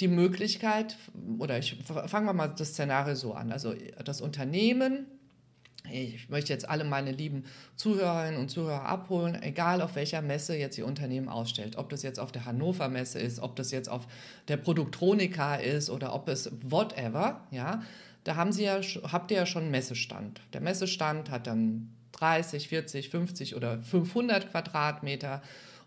die 0.00 0.08
Möglichkeit, 0.08 0.96
oder 1.38 1.58
ich 1.58 1.76
fangen 1.84 2.26
wir 2.26 2.32
mal 2.32 2.48
das 2.48 2.70
Szenario 2.70 3.14
so 3.14 3.34
an. 3.34 3.52
Also 3.52 3.74
das 4.04 4.20
Unternehmen 4.20 5.06
ich 5.92 6.28
möchte 6.28 6.52
jetzt 6.52 6.68
alle 6.68 6.84
meine 6.84 7.12
lieben 7.12 7.44
Zuhörerinnen 7.76 8.40
und 8.40 8.50
Zuhörer 8.50 8.86
abholen, 8.86 9.40
egal 9.42 9.80
auf 9.80 9.96
welcher 9.96 10.22
Messe 10.22 10.56
jetzt 10.56 10.78
Ihr 10.78 10.86
Unternehmen 10.86 11.28
ausstellt. 11.28 11.76
Ob 11.76 11.90
das 11.90 12.02
jetzt 12.02 12.18
auf 12.18 12.32
der 12.32 12.44
Hannover 12.44 12.88
Messe 12.88 13.18
ist, 13.18 13.40
ob 13.40 13.56
das 13.56 13.70
jetzt 13.70 13.88
auf 13.88 14.06
der 14.48 14.56
Produktronika 14.56 15.56
ist 15.56 15.90
oder 15.90 16.14
ob 16.14 16.28
es 16.28 16.50
whatever, 16.62 17.46
ja. 17.50 17.82
Da 18.24 18.34
haben 18.34 18.50
Sie 18.50 18.64
ja, 18.64 18.80
habt 19.12 19.30
ihr 19.30 19.36
ja 19.36 19.46
schon 19.46 19.62
einen 19.62 19.70
Messestand. 19.70 20.40
Der 20.52 20.60
Messestand 20.60 21.30
hat 21.30 21.46
dann 21.46 21.94
30, 22.12 22.66
40, 22.68 23.10
50 23.10 23.54
oder 23.54 23.80
500 23.82 24.50
Quadratmeter. 24.50 25.42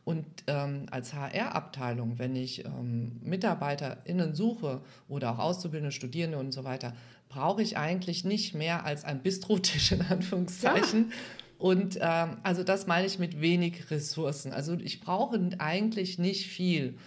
Und 0.05 0.25
ähm, 0.47 0.87
als 0.91 1.13
HR-Abteilung, 1.13 2.17
wenn 2.17 2.35
ich 2.35 2.65
ähm, 2.65 3.19
MitarbeiterInnen 3.21 4.33
suche 4.33 4.81
oder 5.07 5.31
auch 5.33 5.39
Auszubildende, 5.39 5.91
Studierende 5.91 6.37
und 6.37 6.51
so 6.51 6.63
weiter, 6.63 6.93
brauche 7.27 7.61
ich 7.61 7.77
eigentlich 7.77 8.25
nicht 8.25 8.55
mehr 8.55 8.85
als 8.85 9.05
ein 9.05 9.21
Bistrotisch 9.21 9.91
in 9.91 10.01
Anführungszeichen. 10.01 11.09
Ja. 11.09 11.15
Und 11.59 11.99
ähm, 12.01 12.37
also 12.41 12.63
das 12.63 12.87
meine 12.87 13.05
ich 13.05 13.19
mit 13.19 13.41
wenig 13.41 13.91
Ressourcen. 13.91 14.53
Also 14.53 14.75
ich 14.75 15.01
brauche 15.01 15.37
eigentlich 15.59 16.17
nicht 16.17 16.47
viel, 16.47 16.97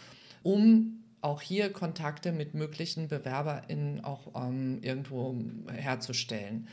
um 0.42 1.02
auch 1.22 1.40
hier 1.40 1.72
Kontakte 1.72 2.32
mit 2.32 2.54
möglichen 2.54 3.08
BewerberInnen 3.08 4.04
auch 4.04 4.32
ähm, 4.34 4.78
irgendwo 4.82 5.34
herzustellen. 5.72 6.68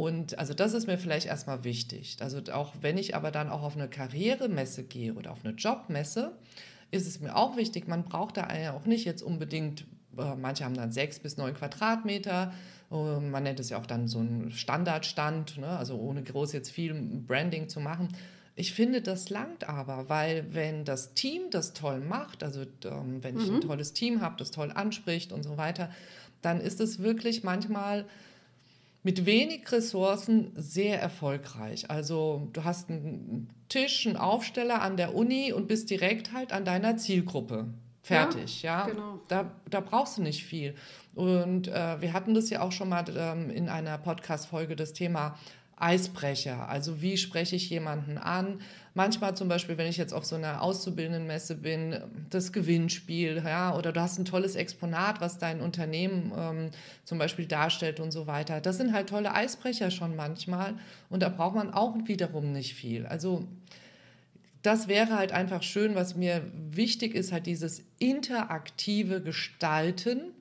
Und 0.00 0.38
also 0.38 0.54
das 0.54 0.72
ist 0.72 0.86
mir 0.86 0.96
vielleicht 0.96 1.26
erstmal 1.26 1.62
wichtig. 1.62 2.16
Also 2.20 2.40
auch 2.54 2.72
wenn 2.80 2.96
ich 2.96 3.14
aber 3.14 3.30
dann 3.30 3.50
auch 3.50 3.62
auf 3.62 3.76
eine 3.76 3.86
Karrieremesse 3.86 4.82
gehe 4.82 5.12
oder 5.12 5.30
auf 5.30 5.44
eine 5.44 5.52
Jobmesse, 5.52 6.32
ist 6.90 7.06
es 7.06 7.20
mir 7.20 7.36
auch 7.36 7.58
wichtig, 7.58 7.86
man 7.86 8.04
braucht 8.04 8.38
da 8.38 8.48
auch 8.72 8.86
nicht 8.86 9.04
jetzt 9.04 9.20
unbedingt, 9.20 9.84
äh, 10.16 10.36
manche 10.36 10.64
haben 10.64 10.72
dann 10.72 10.90
sechs 10.90 11.18
bis 11.18 11.36
neun 11.36 11.52
Quadratmeter, 11.52 12.50
ähm, 12.90 13.30
man 13.30 13.42
nennt 13.42 13.60
es 13.60 13.68
ja 13.68 13.78
auch 13.78 13.84
dann 13.84 14.08
so 14.08 14.20
ein 14.20 14.50
Standardstand, 14.52 15.58
ne? 15.58 15.68
also 15.68 15.96
ohne 15.98 16.22
groß 16.22 16.54
jetzt 16.54 16.70
viel 16.70 16.94
Branding 16.94 17.68
zu 17.68 17.80
machen. 17.80 18.08
Ich 18.56 18.72
finde, 18.72 19.02
das 19.02 19.28
langt 19.28 19.68
aber, 19.68 20.08
weil 20.08 20.46
wenn 20.54 20.86
das 20.86 21.12
Team 21.12 21.42
das 21.50 21.74
toll 21.74 22.00
macht, 22.00 22.42
also 22.42 22.62
ähm, 22.86 23.22
wenn 23.22 23.38
ich 23.38 23.50
mhm. 23.50 23.56
ein 23.56 23.60
tolles 23.60 23.92
Team 23.92 24.22
habe, 24.22 24.36
das 24.38 24.50
toll 24.50 24.72
anspricht 24.74 25.30
und 25.30 25.42
so 25.42 25.58
weiter, 25.58 25.90
dann 26.40 26.58
ist 26.58 26.80
es 26.80 27.00
wirklich 27.00 27.44
manchmal 27.44 28.06
mit 29.02 29.24
wenig 29.26 29.70
Ressourcen 29.72 30.52
sehr 30.54 31.00
erfolgreich. 31.00 31.90
Also 31.90 32.48
du 32.52 32.64
hast 32.64 32.90
einen 32.90 33.48
Tisch, 33.68 34.06
einen 34.06 34.16
Aufsteller 34.16 34.82
an 34.82 34.96
der 34.96 35.14
Uni 35.14 35.52
und 35.52 35.68
bist 35.68 35.90
direkt 35.90 36.32
halt 36.32 36.52
an 36.52 36.64
deiner 36.64 36.96
Zielgruppe. 36.96 37.68
Fertig, 38.02 38.62
ja. 38.62 38.80
ja. 38.80 38.92
Genau. 38.92 39.20
Da, 39.28 39.50
da 39.68 39.80
brauchst 39.80 40.18
du 40.18 40.22
nicht 40.22 40.44
viel. 40.44 40.74
Und 41.14 41.68
äh, 41.68 42.00
wir 42.00 42.12
hatten 42.12 42.34
das 42.34 42.50
ja 42.50 42.62
auch 42.62 42.72
schon 42.72 42.88
mal 42.88 43.04
ähm, 43.14 43.50
in 43.50 43.68
einer 43.68 43.98
Podcast-Folge, 43.98 44.76
das 44.76 44.92
Thema 44.92 45.36
Eisbrecher. 45.80 46.68
Also 46.68 47.00
wie 47.02 47.16
spreche 47.16 47.56
ich 47.56 47.70
jemanden 47.70 48.18
an? 48.18 48.60
Manchmal 48.94 49.36
zum 49.36 49.48
Beispiel, 49.48 49.78
wenn 49.78 49.86
ich 49.86 49.96
jetzt 49.96 50.12
auf 50.12 50.24
so 50.24 50.36
einer 50.36 50.62
Auszubildendenmesse 50.62 51.56
bin, 51.56 52.00
das 52.28 52.52
Gewinnspiel, 52.52 53.42
ja, 53.44 53.76
oder 53.76 53.92
du 53.92 54.00
hast 54.00 54.18
ein 54.18 54.24
tolles 54.24 54.56
Exponat, 54.56 55.20
was 55.20 55.38
dein 55.38 55.60
Unternehmen 55.60 56.32
ähm, 56.36 56.70
zum 57.04 57.18
Beispiel 57.18 57.46
darstellt 57.46 58.00
und 58.00 58.10
so 58.10 58.26
weiter. 58.26 58.60
Das 58.60 58.76
sind 58.76 58.92
halt 58.92 59.08
tolle 59.08 59.34
Eisbrecher 59.34 59.90
schon 59.90 60.16
manchmal 60.16 60.74
und 61.08 61.22
da 61.22 61.28
braucht 61.28 61.54
man 61.54 61.72
auch 61.72 61.96
wiederum 62.04 62.52
nicht 62.52 62.74
viel. 62.74 63.06
Also 63.06 63.46
das 64.62 64.88
wäre 64.88 65.16
halt 65.16 65.32
einfach 65.32 65.62
schön, 65.62 65.94
was 65.94 66.16
mir 66.16 66.42
wichtig 66.70 67.14
ist, 67.14 67.32
halt 67.32 67.46
dieses 67.46 67.82
interaktive 67.98 69.22
Gestalten 69.22 70.34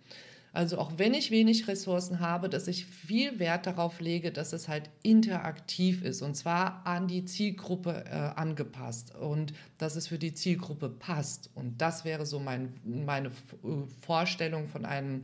also 0.52 0.78
auch 0.80 0.94
wenn 0.98 1.14
ich 1.14 1.32
wenig 1.32 1.68
Ressourcen 1.68 2.20
habe, 2.20 2.50
dass 2.50 2.68
ich 2.68 2.86
viel 2.86 3.40
Wert 3.40 3.68
darauf 3.68 4.00
lege, 4.00 4.32
dass 4.32 4.54
es 4.54 4.68
halt 4.68 4.90
interaktiv 5.04 6.04
ist 6.04 6.22
und 6.22 6.36
zwar 6.36 6.86
an 6.86 7.08
die 7.08 7.26
Zielgruppe 7.26 8.06
äh, 8.06 8.40
angepasst 8.40 9.16
und 9.16 9.54
dass 9.78 9.96
es 9.96 10.08
für 10.08 10.18
die 10.18 10.34
Zielgruppe 10.34 10.90
passt. 10.90 11.50
Und 11.54 11.82
das 11.82 12.04
wäre 12.04 12.26
so 12.26 12.40
mein, 12.40 12.74
meine 12.84 13.32
Vorstellung 14.02 14.68
von 14.68 14.86
einem 14.86 15.22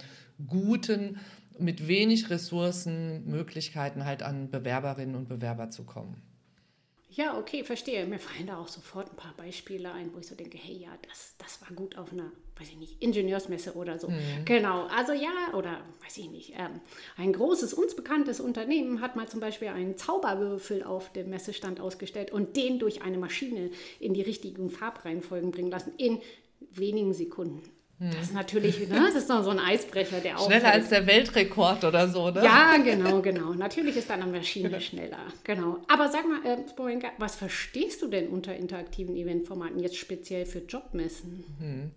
guten, 0.48 1.18
mit 1.58 1.88
wenig 1.88 2.30
Ressourcen 2.30 3.26
Möglichkeiten 3.26 4.06
halt 4.06 4.24
an 4.24 4.50
Bewerberinnen 4.50 5.16
und 5.16 5.30
Bewerber 5.30 5.70
zu 5.70 5.84
kommen. 5.84 6.22
Ja, 7.16 7.38
okay, 7.38 7.64
verstehe. 7.64 8.06
Mir 8.06 8.20
fallen 8.20 8.48
da 8.48 8.58
auch 8.58 8.68
sofort 8.68 9.10
ein 9.10 9.16
paar 9.16 9.34
Beispiele 9.38 9.90
ein, 9.94 10.14
wo 10.14 10.20
ich 10.20 10.28
so 10.28 10.36
denke, 10.36 10.58
hey, 10.58 10.76
ja, 10.76 10.90
das, 11.08 11.36
das 11.38 11.62
war 11.62 11.74
gut 11.74 11.98
auf 11.98 12.12
einer, 12.12 12.30
weiß 12.58 12.68
ich 12.70 12.78
nicht, 12.78 13.02
Ingenieursmesse 13.02 13.74
oder 13.74 13.98
so. 13.98 14.10
Mhm. 14.10 14.44
Genau, 14.44 14.86
also 14.88 15.14
ja, 15.14 15.54
oder 15.54 15.80
weiß 16.04 16.18
ich 16.18 16.30
nicht, 16.30 16.54
ähm, 16.58 16.82
ein 17.16 17.32
großes, 17.32 17.74
uns 17.74 17.96
bekanntes 17.96 18.42
Unternehmen 18.42 19.00
hat 19.00 19.16
mal 19.16 19.30
zum 19.30 19.40
Beispiel 19.40 19.70
einen 19.70 19.98
Zauberwürfel 19.98 20.84
auf 20.84 21.14
dem 21.14 21.30
Messestand 21.30 21.80
ausgestellt 21.80 22.32
und 22.32 22.58
den 22.58 22.80
durch 22.80 23.02
eine 23.02 23.18
Maschine 23.18 23.72
in 24.02 24.14
die 24.14 24.22
richtigen 24.22 24.70
Farbreihenfolgen 24.70 25.52
bringen 25.52 25.72
lassen 25.72 25.94
in 25.98 26.22
wenigen 26.72 27.14
Sekunden. 27.14 27.64
Das 27.98 28.24
ist 28.24 28.34
natürlich, 28.34 28.90
ne, 28.90 29.10
das 29.14 29.16
ist 29.16 29.28
so 29.28 29.50
ein 29.50 29.60
Eisbrecher, 29.60 30.20
der 30.20 30.38
auch. 30.38 30.48
Schneller 30.48 30.72
als 30.72 30.90
der 30.90 31.08
Weltrekord 31.08 31.86
oder 31.86 32.10
so, 32.10 32.30
ne? 32.30 32.44
Ja, 32.44 32.76
genau, 32.78 33.22
genau. 33.22 33.54
Natürlich 33.54 33.96
ist 33.96 34.10
dann 34.10 34.22
eine 34.22 34.32
Maschine 34.32 34.82
schneller. 34.82 35.20
Genau. 35.46 35.78
Aber 35.88 36.10
sag 36.10 36.26
mal, 36.28 36.46
äh, 36.46 36.58
was 37.18 37.36
verstehst 37.36 38.02
du 38.02 38.08
denn 38.10 38.28
unter 38.28 38.54
interaktiven 38.54 39.16
Eventformaten 39.16 39.80
jetzt 39.80 39.96
speziell 39.96 40.46
für 40.46 40.60
Jobmessen? 40.60 41.46
Mhm. 41.60 41.92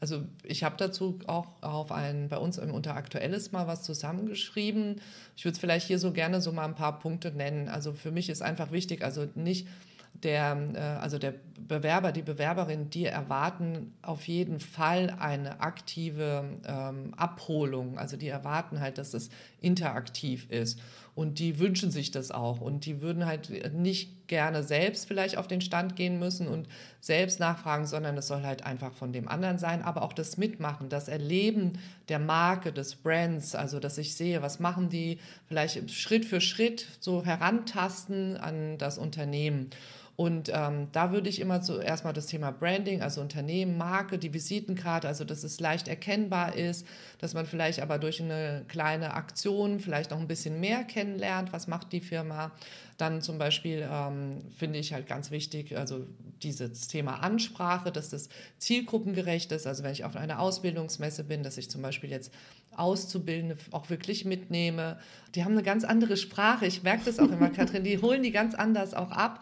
Also 0.00 0.24
ich 0.42 0.64
habe 0.64 0.74
dazu 0.78 1.20
auch 1.28 1.46
auf 1.60 1.92
ein, 1.92 2.28
bei 2.28 2.38
uns 2.38 2.58
unter 2.58 2.96
Aktuelles 2.96 3.52
mal 3.52 3.68
was 3.68 3.84
zusammengeschrieben. 3.84 5.00
Ich 5.36 5.44
würde 5.44 5.52
es 5.52 5.60
vielleicht 5.60 5.86
hier 5.86 6.00
so 6.00 6.12
gerne 6.12 6.40
so 6.40 6.50
mal 6.50 6.64
ein 6.64 6.74
paar 6.74 6.98
Punkte 6.98 7.30
nennen. 7.30 7.68
Also 7.68 7.92
für 7.92 8.10
mich 8.10 8.28
ist 8.28 8.42
einfach 8.42 8.72
wichtig, 8.72 9.04
also 9.04 9.28
nicht 9.36 9.68
der, 10.14 10.56
äh, 10.74 10.78
also 10.78 11.18
der 11.18 11.34
Bewerber, 11.58 12.12
die 12.12 12.22
Bewerberin, 12.22 12.90
die 12.90 13.06
erwarten 13.06 13.94
auf 14.02 14.26
jeden 14.28 14.60
Fall 14.60 15.14
eine 15.18 15.60
aktive 15.60 16.44
ähm, 16.66 17.14
Abholung. 17.16 17.98
Also 17.98 18.16
die 18.16 18.28
erwarten 18.28 18.80
halt, 18.80 18.98
dass 18.98 19.14
es 19.14 19.30
interaktiv 19.60 20.50
ist. 20.50 20.80
Und 21.14 21.38
die 21.38 21.58
wünschen 21.58 21.90
sich 21.90 22.10
das 22.10 22.30
auch. 22.30 22.60
Und 22.60 22.86
die 22.86 23.02
würden 23.02 23.26
halt 23.26 23.74
nicht 23.74 24.28
gerne 24.28 24.62
selbst 24.62 25.06
vielleicht 25.06 25.36
auf 25.36 25.46
den 25.46 25.60
Stand 25.60 25.94
gehen 25.94 26.18
müssen 26.18 26.48
und 26.48 26.68
selbst 27.00 27.38
nachfragen, 27.38 27.86
sondern 27.86 28.16
es 28.16 28.28
soll 28.28 28.42
halt 28.42 28.64
einfach 28.64 28.94
von 28.94 29.12
dem 29.12 29.28
anderen 29.28 29.58
sein. 29.58 29.82
Aber 29.82 30.02
auch 30.02 30.14
das 30.14 30.38
Mitmachen, 30.38 30.88
das 30.88 31.08
Erleben 31.08 31.74
der 32.08 32.18
Marke, 32.18 32.72
des 32.72 32.96
Brands, 32.96 33.54
also 33.54 33.78
dass 33.78 33.98
ich 33.98 34.14
sehe, 34.14 34.40
was 34.40 34.58
machen 34.58 34.88
die, 34.88 35.18
vielleicht 35.48 35.90
Schritt 35.90 36.24
für 36.24 36.40
Schritt 36.40 36.86
so 36.98 37.24
herantasten 37.24 38.38
an 38.38 38.78
das 38.78 38.96
Unternehmen. 38.96 39.68
Und 40.14 40.50
ähm, 40.52 40.88
da 40.92 41.10
würde 41.10 41.30
ich 41.30 41.40
immer 41.40 41.62
zuerst 41.62 42.04
mal 42.04 42.12
das 42.12 42.26
Thema 42.26 42.50
Branding, 42.50 43.00
also 43.00 43.22
Unternehmen, 43.22 43.78
Marke, 43.78 44.18
die 44.18 44.34
Visitenkarte, 44.34 45.08
also 45.08 45.24
dass 45.24 45.42
es 45.42 45.58
leicht 45.58 45.88
erkennbar 45.88 46.54
ist, 46.54 46.86
dass 47.18 47.32
man 47.32 47.46
vielleicht 47.46 47.80
aber 47.80 47.98
durch 47.98 48.20
eine 48.20 48.64
kleine 48.68 49.14
Aktion 49.14 49.80
vielleicht 49.80 50.10
noch 50.10 50.20
ein 50.20 50.28
bisschen 50.28 50.60
mehr 50.60 50.84
kennenlernt, 50.84 51.52
was 51.52 51.66
macht 51.66 51.92
die 51.92 52.00
Firma. 52.00 52.52
Dann 52.98 53.22
zum 53.22 53.38
Beispiel 53.38 53.88
ähm, 53.90 54.42
finde 54.56 54.78
ich 54.78 54.92
halt 54.92 55.06
ganz 55.06 55.30
wichtig, 55.30 55.76
also 55.78 56.06
dieses 56.42 56.88
Thema 56.88 57.22
Ansprache, 57.22 57.90
dass 57.90 58.10
das 58.10 58.28
zielgruppengerecht 58.58 59.50
ist. 59.50 59.66
Also 59.66 59.82
wenn 59.82 59.92
ich 59.92 60.04
auf 60.04 60.14
einer 60.14 60.40
Ausbildungsmesse 60.40 61.24
bin, 61.24 61.42
dass 61.42 61.56
ich 61.56 61.70
zum 61.70 61.80
Beispiel 61.80 62.10
jetzt 62.10 62.32
Auszubildende 62.76 63.56
auch 63.70 63.90
wirklich 63.90 64.24
mitnehme. 64.24 64.98
Die 65.34 65.44
haben 65.44 65.52
eine 65.52 65.62
ganz 65.62 65.84
andere 65.84 66.16
Sprache. 66.16 66.66
Ich 66.66 66.82
merke 66.82 67.04
das 67.06 67.18
auch 67.18 67.30
immer, 67.30 67.50
Katrin, 67.50 67.84
die 67.84 68.00
holen 68.00 68.22
die 68.22 68.32
ganz 68.32 68.54
anders 68.54 68.94
auch 68.94 69.10
ab. 69.10 69.40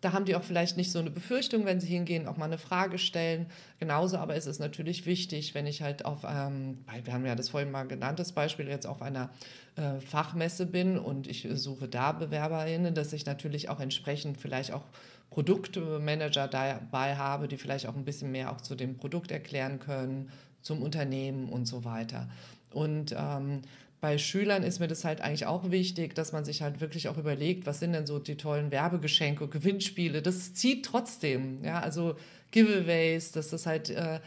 Da 0.00 0.12
haben 0.12 0.24
die 0.24 0.36
auch 0.36 0.44
vielleicht 0.44 0.76
nicht 0.76 0.92
so 0.92 1.00
eine 1.00 1.10
Befürchtung, 1.10 1.64
wenn 1.64 1.80
sie 1.80 1.88
hingehen, 1.88 2.28
auch 2.28 2.36
mal 2.36 2.44
eine 2.44 2.58
Frage 2.58 2.98
stellen. 2.98 3.46
Genauso 3.80 4.18
aber 4.18 4.36
ist 4.36 4.46
es 4.46 4.58
natürlich 4.58 5.06
wichtig, 5.06 5.54
wenn 5.54 5.66
ich 5.66 5.82
halt 5.82 6.04
auf, 6.04 6.24
ähm, 6.24 6.78
wir 7.04 7.12
haben 7.12 7.26
ja 7.26 7.34
das 7.34 7.48
vorhin 7.48 7.70
mal 7.70 7.84
genanntes 7.84 8.32
Beispiel, 8.32 8.68
jetzt 8.68 8.86
auf 8.86 9.02
einer 9.02 9.30
äh, 9.76 10.00
Fachmesse 10.00 10.66
bin 10.66 10.98
und 10.98 11.26
ich 11.26 11.48
suche 11.52 11.88
da 11.88 12.12
BewerberInnen, 12.12 12.94
dass 12.94 13.12
ich 13.12 13.26
natürlich 13.26 13.68
auch 13.68 13.80
entsprechend 13.80 14.38
vielleicht 14.38 14.72
auch 14.72 14.84
Produktmanager 15.30 16.48
dabei 16.48 17.16
habe, 17.16 17.48
die 17.48 17.56
vielleicht 17.56 17.86
auch 17.86 17.96
ein 17.96 18.04
bisschen 18.04 18.30
mehr 18.30 18.52
auch 18.52 18.60
zu 18.60 18.74
dem 18.74 18.96
Produkt 18.96 19.30
erklären 19.30 19.78
können, 19.78 20.30
zum 20.62 20.82
Unternehmen 20.82 21.48
und 21.48 21.66
so 21.66 21.84
weiter. 21.84 22.28
Und 22.72 23.14
ähm, 23.16 23.62
bei 24.00 24.16
Schülern 24.18 24.62
ist 24.62 24.78
mir 24.78 24.86
das 24.86 25.04
halt 25.04 25.20
eigentlich 25.20 25.46
auch 25.46 25.70
wichtig, 25.70 26.14
dass 26.14 26.32
man 26.32 26.44
sich 26.44 26.62
halt 26.62 26.80
wirklich 26.80 27.08
auch 27.08 27.18
überlegt, 27.18 27.66
was 27.66 27.80
sind 27.80 27.92
denn 27.92 28.06
so 28.06 28.18
die 28.18 28.36
tollen 28.36 28.70
Werbegeschenke, 28.70 29.48
Gewinnspiele. 29.48 30.22
Das 30.22 30.54
zieht 30.54 30.84
trotzdem, 30.84 31.64
ja, 31.64 31.80
also 31.80 32.14
Giveaways, 32.52 33.32
dass 33.32 33.48
das 33.48 33.66
halt, 33.66 33.90
äh, 33.90 34.20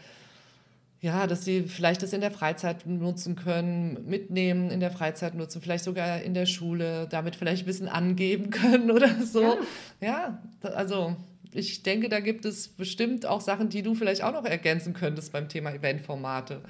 ja, 1.00 1.26
dass 1.26 1.46
sie 1.46 1.64
vielleicht 1.64 2.04
das 2.04 2.12
in 2.12 2.22
der 2.22 2.32
Freizeit 2.32 2.86
nutzen 2.86 3.36
können, 3.36 4.06
mitnehmen, 4.08 4.70
in 4.70 4.82
der 4.82 4.92
Freizeit 4.92 5.36
nutzen, 5.36 5.62
vielleicht 5.62 5.86
sogar 5.86 6.22
in 6.22 6.34
der 6.34 6.46
Schule, 6.46 7.08
damit 7.10 7.38
vielleicht 7.38 7.64
ein 7.64 7.68
bisschen 7.68 7.88
angeben 7.88 8.50
können 8.52 8.92
oder 8.92 9.24
so. 9.24 9.58
Ja, 10.02 10.38
ja 10.62 10.74
also 10.74 11.16
ich 11.54 11.84
denke, 11.84 12.08
da 12.08 12.20
gibt 12.20 12.46
es 12.46 12.70
bestimmt 12.70 13.26
auch 13.26 13.42
Sachen, 13.42 13.70
die 13.70 13.82
du 13.82 13.94
vielleicht 13.94 14.24
auch 14.24 14.32
noch 14.32 14.46
ergänzen 14.46 14.94
könntest 14.94 15.34
beim 15.34 15.50
Thema 15.50 15.74
Eventformate. 15.74 16.62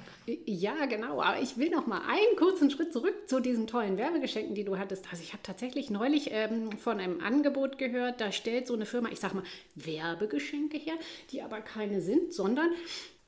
Ja, 0.44 0.86
genau. 0.86 1.22
Aber 1.22 1.40
ich 1.40 1.56
will 1.56 1.70
noch 1.70 1.86
mal 1.86 2.00
einen 2.08 2.36
kurzen 2.36 2.70
Schritt 2.70 2.92
zurück 2.92 3.14
zu 3.28 3.40
diesen 3.40 3.66
tollen 3.66 3.96
Werbegeschenken, 3.96 4.54
die 4.54 4.64
du 4.64 4.78
hattest. 4.78 5.06
Also 5.10 5.22
ich 5.22 5.32
habe 5.32 5.42
tatsächlich 5.42 5.90
neulich 5.90 6.30
ähm, 6.32 6.72
von 6.72 6.98
einem 6.98 7.20
Angebot 7.20 7.78
gehört, 7.78 8.20
da 8.20 8.32
stellt 8.32 8.66
so 8.66 8.74
eine 8.74 8.86
Firma, 8.86 9.08
ich 9.10 9.20
sag 9.20 9.34
mal, 9.34 9.44
Werbegeschenke 9.76 10.78
her, 10.78 10.94
die 11.30 11.42
aber 11.42 11.60
keine 11.60 12.00
sind, 12.00 12.32
sondern 12.32 12.70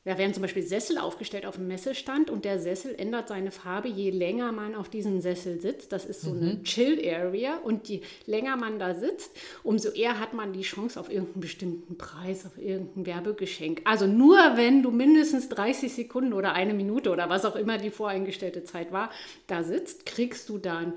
da 0.05 0.19
werden 0.19 0.35
zum 0.35 0.43
Beispiel 0.43 0.63
Sessel 0.63 0.99
aufgestellt 0.99 1.47
auf 1.47 1.57
dem 1.57 1.67
Messestand 1.67 2.29
und 2.29 2.45
der 2.45 2.59
Sessel 2.59 2.95
ändert 2.95 3.29
seine 3.29 3.51
Farbe, 3.51 3.89
je 3.89 4.11
länger 4.11 4.53
man 4.53 4.75
auf 4.75 4.91
diesem 4.91 5.23
Sessel 5.23 5.61
sitzt. 5.61 5.93
Das 5.93 6.05
ist 6.05 6.21
so 6.21 6.33
mhm. 6.33 6.43
eine 6.43 6.63
Chill-Area 6.63 7.57
und 7.57 7.89
je 7.89 8.03
länger 8.27 8.57
man 8.57 8.79
da 8.79 8.95
sitzt, 8.95 9.31
umso 9.63 9.89
eher 9.91 10.21
hat 10.21 10.35
man 10.35 10.53
die 10.53 10.61
Chance 10.61 11.01
auf 11.01 11.11
irgendeinen 11.11 11.41
bestimmten 11.41 11.97
Preis, 11.97 12.45
auf 12.45 12.59
irgendein 12.59 13.07
Werbegeschenk. 13.07 13.81
Also 13.85 14.07
nur 14.07 14.37
wenn 14.57 14.83
du 14.83 14.91
mindestens 14.91 15.49
30 15.49 15.91
Sekunden 15.91 16.35
oder 16.35 16.53
eine 16.53 16.75
Minute 16.75 17.11
oder 17.11 17.31
was 17.31 17.47
auch 17.47 17.57
immer 17.57 17.79
die 17.79 17.91
voreingestellte 17.91 18.63
Zeit 18.65 18.93
war, 18.93 19.11
da 19.47 19.63
sitzt, 19.63 20.05
kriegst 20.05 20.51
du 20.51 20.59
dann 20.59 20.93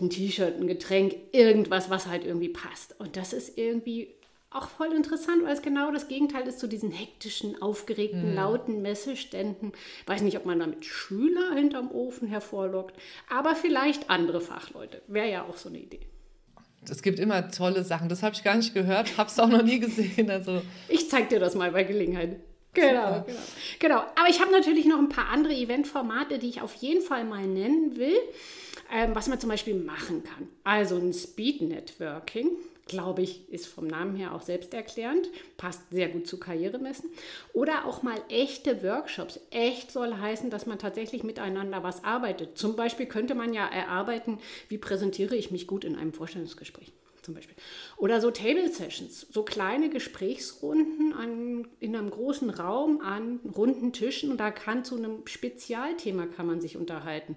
ein 0.00 0.10
T-Shirt, 0.10 0.58
ein 0.58 0.66
Getränk, 0.66 1.14
irgendwas, 1.32 1.90
was 1.90 2.06
halt 2.06 2.24
irgendwie 2.24 2.48
passt. 2.48 2.98
Und 2.98 3.16
das 3.16 3.32
ist 3.32 3.58
irgendwie 3.58 4.15
auch 4.56 4.68
voll 4.68 4.92
interessant, 4.92 5.44
weil 5.44 5.52
es 5.52 5.62
genau 5.62 5.92
das 5.92 6.08
Gegenteil 6.08 6.46
ist 6.46 6.58
zu 6.58 6.66
diesen 6.66 6.90
hektischen, 6.90 7.60
aufgeregten, 7.60 8.30
mhm. 8.30 8.34
lauten 8.34 8.82
Messeständen. 8.82 9.72
Weiß 10.06 10.22
nicht, 10.22 10.36
ob 10.36 10.46
man 10.46 10.58
damit 10.58 10.84
Schüler 10.84 11.54
hinterm 11.54 11.90
Ofen 11.90 12.28
hervorlockt, 12.28 12.96
aber 13.28 13.54
vielleicht 13.54 14.10
andere 14.10 14.40
Fachleute. 14.40 15.02
Wäre 15.06 15.30
ja 15.30 15.44
auch 15.44 15.56
so 15.56 15.68
eine 15.68 15.78
Idee. 15.78 16.00
Es 16.88 17.02
gibt 17.02 17.18
immer 17.18 17.50
tolle 17.50 17.84
Sachen. 17.84 18.08
Das 18.08 18.22
habe 18.22 18.34
ich 18.34 18.44
gar 18.44 18.56
nicht 18.56 18.74
gehört, 18.74 19.16
habe 19.18 19.28
es 19.28 19.38
auch 19.38 19.48
noch 19.48 19.62
nie 19.62 19.80
gesehen. 19.80 20.30
Also. 20.30 20.62
Ich 20.88 21.10
zeige 21.10 21.28
dir 21.28 21.40
das 21.40 21.54
mal 21.54 21.72
bei 21.72 21.84
Gelegenheit. 21.84 22.40
Genau, 22.72 23.24
genau. 23.26 23.38
genau. 23.78 23.98
Aber 23.98 24.28
ich 24.28 24.40
habe 24.40 24.52
natürlich 24.52 24.86
noch 24.86 24.98
ein 24.98 25.08
paar 25.08 25.30
andere 25.30 25.54
Eventformate, 25.54 26.38
die 26.38 26.48
ich 26.48 26.60
auf 26.60 26.74
jeden 26.74 27.00
Fall 27.00 27.24
mal 27.24 27.46
nennen 27.46 27.96
will, 27.96 28.16
ähm, 28.94 29.14
was 29.14 29.28
man 29.28 29.40
zum 29.40 29.48
Beispiel 29.48 29.74
machen 29.74 30.22
kann. 30.22 30.48
Also 30.62 30.96
ein 30.96 31.12
Speed 31.12 31.62
Networking 31.62 32.50
glaube 32.86 33.22
ich, 33.22 33.48
ist 33.50 33.66
vom 33.66 33.86
Namen 33.86 34.16
her 34.16 34.32
auch 34.34 34.42
selbsterklärend, 34.42 35.28
passt 35.56 35.82
sehr 35.90 36.08
gut 36.08 36.26
zu 36.26 36.38
Karrieremessen. 36.38 37.10
Oder 37.52 37.84
auch 37.84 38.02
mal 38.02 38.18
echte 38.28 38.82
Workshops. 38.82 39.40
Echt 39.50 39.90
soll 39.90 40.14
heißen, 40.16 40.50
dass 40.50 40.66
man 40.66 40.78
tatsächlich 40.78 41.24
miteinander 41.24 41.82
was 41.82 42.04
arbeitet. 42.04 42.56
Zum 42.56 42.76
Beispiel 42.76 43.06
könnte 43.06 43.34
man 43.34 43.52
ja 43.52 43.66
erarbeiten, 43.66 44.38
wie 44.68 44.78
präsentiere 44.78 45.36
ich 45.36 45.50
mich 45.50 45.66
gut 45.66 45.84
in 45.84 45.96
einem 45.96 46.12
Vorstellungsgespräch. 46.12 46.92
Zum 47.22 47.34
Beispiel. 47.34 47.56
Oder 47.96 48.20
so 48.20 48.30
Table 48.30 48.68
Sessions, 48.72 49.26
so 49.32 49.42
kleine 49.42 49.90
Gesprächsrunden 49.90 51.12
an, 51.12 51.66
in 51.80 51.96
einem 51.96 52.08
großen 52.08 52.50
Raum 52.50 53.00
an 53.00 53.40
runden 53.56 53.92
Tischen 53.92 54.30
und 54.30 54.38
da 54.38 54.52
kann 54.52 54.84
zu 54.84 54.96
einem 54.96 55.26
Spezialthema 55.26 56.26
kann 56.26 56.46
man 56.46 56.60
sich 56.60 56.76
unterhalten 56.76 57.34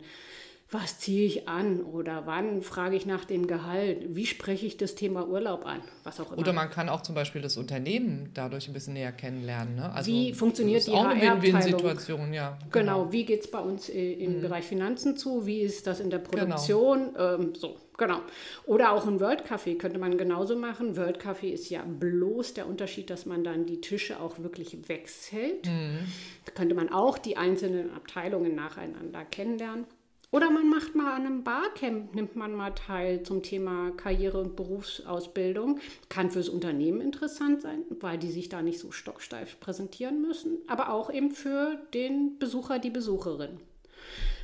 was 0.72 1.00
ziehe 1.00 1.26
ich 1.26 1.48
an 1.48 1.82
oder 1.82 2.28
wann 2.28 2.62
frage 2.62 2.96
ich 2.96 3.08
nach 3.08 3.26
dem 3.26 3.48
Gehalt, 3.48 4.16
wie 4.16 4.28
spreche 4.28 4.68
ich 4.68 4.78
das 4.78 4.94
Thema 4.94 5.28
Urlaub 5.28 5.66
an, 5.66 5.82
was 6.04 6.20
auch 6.20 6.32
immer. 6.32 6.40
Oder 6.40 6.54
man 6.54 6.70
kann 6.70 6.90
auch 6.90 7.02
zum 7.02 7.16
Beispiel 7.16 7.42
das 7.42 7.58
Unternehmen 7.58 8.30
dadurch 8.36 8.68
ein 8.68 8.74
bisschen 8.74 8.94
näher 8.94 9.12
kennenlernen. 9.12 9.76
Ne? 9.76 9.92
Also 9.92 10.12
wie 10.12 10.32
funktioniert 10.32 10.86
die 10.86 10.92
auch 10.92 11.06
eine 11.06 11.42
Win-Win-Situation, 11.42 12.34
ja. 12.34 12.60
Genau. 12.72 13.04
genau, 13.04 13.12
wie 13.12 13.26
geht 13.26 13.42
es 13.42 13.50
bei 13.50 13.60
uns 13.60 13.90
im 13.90 14.38
mhm. 14.38 14.42
Bereich 14.42 14.66
Finanzen 14.66 15.18
zu, 15.18 15.48
wie 15.48 15.62
ist 15.62 15.88
das 15.88 16.00
in 16.00 16.12
der 16.12 16.20
genau. 16.20 16.46
Produktion, 16.46 17.14
genau. 17.14 17.36
ähm, 17.36 17.56
so. 17.56 17.78
Genau. 17.98 18.22
Oder 18.66 18.94
auch 18.94 19.06
ein 19.06 19.20
World 19.20 19.44
Café 19.46 19.78
könnte 19.78 20.00
man 20.00 20.18
genauso 20.18 20.56
machen. 20.56 20.96
World 20.96 21.22
Café 21.22 21.52
ist 21.52 21.70
ja 21.70 21.84
bloß 21.84 22.54
der 22.54 22.66
Unterschied, 22.66 23.10
dass 23.10 23.26
man 23.26 23.44
dann 23.44 23.66
die 23.66 23.82
Tische 23.82 24.22
auch 24.22 24.40
wirklich 24.40 24.88
wechselt. 24.88 25.66
Mhm. 25.66 26.08
Da 26.46 26.54
könnte 26.54 26.76
man 26.76 26.94
auch 26.94 27.18
die 27.18 27.36
einzelnen 27.36 27.94
Abteilungen 27.94 28.56
nacheinander 28.56 29.26
kennenlernen. 29.26 29.86
Oder 30.32 30.52
man 30.52 30.70
macht 30.70 30.94
mal 30.94 31.14
an 31.14 31.26
einem 31.26 31.44
Barcamp, 31.44 32.14
nimmt 32.14 32.36
man 32.36 32.54
mal 32.54 32.72
teil 32.72 33.24
zum 33.24 33.42
Thema 33.42 33.92
Karriere- 33.92 34.40
und 34.40 34.56
Berufsausbildung. 34.56 35.80
Kann 36.08 36.30
fürs 36.30 36.50
Unternehmen 36.50 37.02
interessant 37.02 37.64
sein, 37.64 37.84
weil 38.00 38.20
die 38.20 38.30
sich 38.30 38.48
da 38.48 38.62
nicht 38.62 38.78
so 38.78 38.92
stocksteif 38.92 39.60
präsentieren 39.60 40.22
müssen, 40.22 40.60
aber 40.68 40.94
auch 40.94 41.12
eben 41.12 41.32
für 41.32 41.80
den 41.96 42.38
Besucher, 42.38 42.78
die 42.78 42.92
Besucherin. 42.92 43.60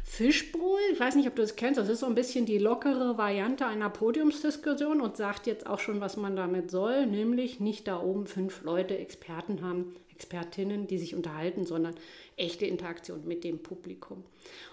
Fischbowl, 0.07 0.79
ich 0.91 0.99
weiß 0.99 1.15
nicht, 1.15 1.27
ob 1.27 1.35
du 1.35 1.41
das 1.41 1.55
kennst, 1.55 1.79
das 1.79 1.89
ist 1.89 2.01
so 2.01 2.05
ein 2.05 2.15
bisschen 2.15 2.45
die 2.45 2.59
lockere 2.59 3.17
Variante 3.17 3.65
einer 3.65 3.89
Podiumsdiskussion 3.89 5.01
und 5.01 5.17
sagt 5.17 5.47
jetzt 5.47 5.65
auch 5.65 5.79
schon, 5.79 5.99
was 5.99 6.15
man 6.15 6.35
damit 6.35 6.69
soll, 6.69 7.07
nämlich 7.07 7.59
nicht 7.59 7.87
da 7.87 7.99
oben 7.99 8.27
fünf 8.27 8.63
Leute, 8.63 8.97
Experten 8.97 9.63
haben, 9.63 9.95
Expertinnen, 10.15 10.87
die 10.87 10.97
sich 10.97 11.13
unterhalten, 11.13 11.65
sondern 11.65 11.95
echte 12.37 12.65
Interaktion 12.65 13.27
mit 13.27 13.43
dem 13.43 13.59
Publikum. 13.59 14.23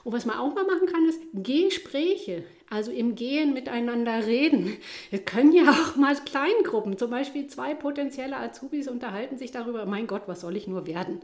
Und 0.05 0.13
was 0.13 0.25
man 0.25 0.39
auch 0.39 0.55
mal 0.55 0.65
machen 0.65 0.87
kann, 0.87 1.09
ist 1.09 1.21
Gespräche, 1.35 2.45
also 2.71 2.93
im 2.93 3.17
Gehen 3.17 3.53
miteinander 3.53 4.27
reden. 4.27 4.77
Wir 5.11 5.19
können 5.19 5.53
ja 5.53 5.71
auch 5.71 5.97
mal 5.97 6.15
Kleingruppen, 6.15 6.97
zum 6.97 7.11
Beispiel 7.11 7.49
zwei 7.49 7.75
potenzielle 7.75 8.37
Azubis 8.37 8.89
unterhalten 8.89 9.37
sich 9.37 9.51
darüber, 9.51 9.85
mein 9.85 10.07
Gott, 10.07 10.23
was 10.27 10.41
soll 10.41 10.57
ich 10.57 10.69
nur 10.69 10.87
werden? 10.87 11.21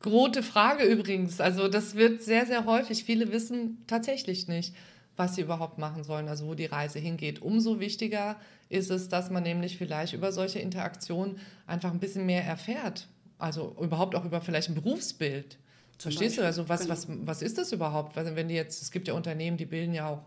Grote 0.00 0.42
Frage 0.42 0.84
übrigens. 0.84 1.40
Also 1.40 1.68
das 1.68 1.94
wird 1.94 2.22
sehr, 2.22 2.44
sehr 2.44 2.66
häufig. 2.66 3.04
Viele 3.04 3.32
wissen 3.32 3.82
tatsächlich 3.86 4.48
nicht, 4.48 4.74
was 5.16 5.34
sie 5.34 5.40
überhaupt 5.40 5.78
machen 5.78 6.04
sollen, 6.04 6.28
also 6.28 6.46
wo 6.46 6.54
die 6.54 6.66
Reise 6.66 6.98
hingeht. 6.98 7.40
Umso 7.40 7.80
wichtiger 7.80 8.36
ist 8.68 8.90
es, 8.90 9.08
dass 9.08 9.30
man 9.30 9.42
nämlich 9.42 9.78
vielleicht 9.78 10.12
über 10.12 10.32
solche 10.32 10.58
Interaktionen 10.58 11.38
einfach 11.66 11.90
ein 11.90 12.00
bisschen 12.00 12.26
mehr 12.26 12.44
erfährt. 12.44 13.08
Also 13.44 13.76
überhaupt 13.78 14.14
auch 14.14 14.24
über 14.24 14.40
vielleicht 14.40 14.70
ein 14.70 14.74
Berufsbild. 14.74 15.58
Verstehst 15.98 16.36
Beispiel. 16.36 16.42
du? 16.42 16.46
Also 16.46 16.68
was, 16.68 16.80
genau. 16.80 16.92
was, 16.92 17.06
was 17.08 17.42
ist 17.42 17.58
das 17.58 17.72
überhaupt? 17.72 18.16
Wenn 18.16 18.48
die 18.48 18.54
jetzt, 18.54 18.82
es 18.82 18.90
gibt 18.90 19.06
ja 19.06 19.14
Unternehmen, 19.14 19.58
die 19.58 19.66
bilden 19.66 19.92
ja 19.92 20.08
auch 20.08 20.22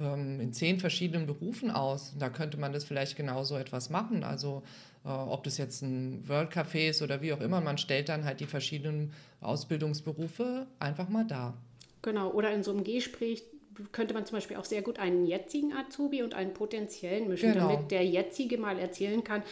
ähm, 0.00 0.38
in 0.38 0.52
zehn 0.52 0.78
verschiedenen 0.78 1.26
Berufen 1.26 1.70
aus. 1.70 2.14
Da 2.18 2.28
könnte 2.28 2.58
man 2.58 2.74
das 2.74 2.84
vielleicht 2.84 3.16
genauso 3.16 3.56
etwas 3.56 3.88
machen. 3.88 4.22
Also 4.22 4.62
äh, 5.04 5.08
ob 5.08 5.44
das 5.44 5.56
jetzt 5.56 5.80
ein 5.80 6.28
World 6.28 6.52
Café 6.52 6.90
ist 6.90 7.00
oder 7.00 7.22
wie 7.22 7.32
auch 7.32 7.40
immer, 7.40 7.62
man 7.62 7.78
stellt 7.78 8.10
dann 8.10 8.24
halt 8.24 8.40
die 8.40 8.46
verschiedenen 8.46 9.12
Ausbildungsberufe 9.40 10.66
einfach 10.78 11.08
mal 11.08 11.24
dar. 11.24 11.54
Genau, 12.02 12.30
oder 12.30 12.52
in 12.52 12.62
so 12.62 12.70
einem 12.72 12.84
Gespräch 12.84 13.44
könnte 13.92 14.12
man 14.12 14.26
zum 14.26 14.36
Beispiel 14.36 14.58
auch 14.58 14.64
sehr 14.64 14.82
gut 14.82 14.98
einen 14.98 15.24
jetzigen 15.24 15.72
Azubi 15.72 16.22
und 16.22 16.34
einen 16.34 16.52
potenziellen 16.52 17.28
mischen, 17.28 17.54
genau. 17.54 17.68
damit 17.68 17.90
der 17.90 18.04
jetzige 18.04 18.58
mal 18.58 18.78
erzählen 18.78 19.24
kann, 19.24 19.42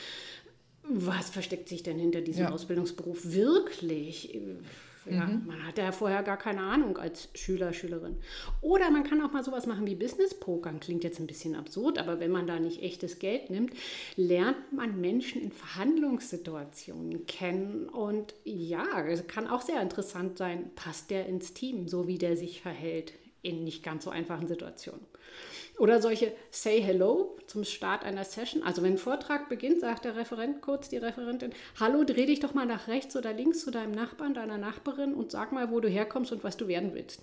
was 0.88 1.30
versteckt 1.30 1.68
sich 1.68 1.82
denn 1.82 1.98
hinter 1.98 2.20
diesem 2.20 2.44
ja. 2.44 2.50
Ausbildungsberuf 2.52 3.32
wirklich? 3.32 4.38
Ja, 5.08 5.26
mhm. 5.26 5.46
Man 5.46 5.66
hat 5.66 5.78
ja 5.78 5.92
vorher 5.92 6.22
gar 6.22 6.36
keine 6.36 6.62
Ahnung 6.62 6.98
als 6.98 7.28
Schüler, 7.34 7.72
Schülerin. 7.72 8.16
Oder 8.60 8.90
man 8.90 9.04
kann 9.04 9.22
auch 9.22 9.32
mal 9.32 9.44
sowas 9.44 9.66
machen 9.66 9.86
wie 9.86 9.94
Business-Pokern. 9.94 10.80
Klingt 10.80 11.04
jetzt 11.04 11.20
ein 11.20 11.26
bisschen 11.26 11.54
absurd, 11.54 11.98
aber 11.98 12.18
wenn 12.18 12.32
man 12.32 12.46
da 12.46 12.58
nicht 12.58 12.82
echtes 12.82 13.18
Geld 13.18 13.50
nimmt, 13.50 13.72
lernt 14.16 14.72
man 14.72 15.00
Menschen 15.00 15.42
in 15.42 15.52
Verhandlungssituationen 15.52 17.26
kennen. 17.26 17.88
Und 17.88 18.34
ja, 18.44 19.06
es 19.06 19.26
kann 19.26 19.46
auch 19.46 19.62
sehr 19.62 19.80
interessant 19.80 20.38
sein, 20.38 20.70
passt 20.74 21.10
der 21.10 21.26
ins 21.26 21.54
Team, 21.54 21.88
so 21.88 22.08
wie 22.08 22.18
der 22.18 22.36
sich 22.36 22.60
verhält 22.60 23.12
in 23.46 23.64
nicht 23.64 23.82
ganz 23.82 24.04
so 24.04 24.10
einfachen 24.10 24.48
Situationen. 24.48 25.06
Oder 25.78 26.00
solche 26.00 26.32
Say 26.50 26.80
Hello 26.80 27.36
zum 27.46 27.64
Start 27.64 28.04
einer 28.04 28.24
Session. 28.24 28.62
Also 28.62 28.82
wenn 28.82 28.94
ein 28.94 28.98
Vortrag 28.98 29.48
beginnt, 29.48 29.80
sagt 29.80 30.04
der 30.06 30.16
Referent 30.16 30.62
kurz, 30.62 30.88
die 30.88 30.96
Referentin, 30.96 31.52
Hallo, 31.78 32.02
dreh 32.04 32.26
dich 32.26 32.40
doch 32.40 32.54
mal 32.54 32.66
nach 32.66 32.88
rechts 32.88 33.14
oder 33.16 33.32
links 33.32 33.60
zu 33.60 33.70
deinem 33.70 33.92
Nachbarn, 33.92 34.34
deiner 34.34 34.58
Nachbarin 34.58 35.14
und 35.14 35.30
sag 35.30 35.52
mal, 35.52 35.70
wo 35.70 35.80
du 35.80 35.88
herkommst 35.88 36.32
und 36.32 36.44
was 36.44 36.56
du 36.56 36.66
werden 36.66 36.94
willst. 36.94 37.22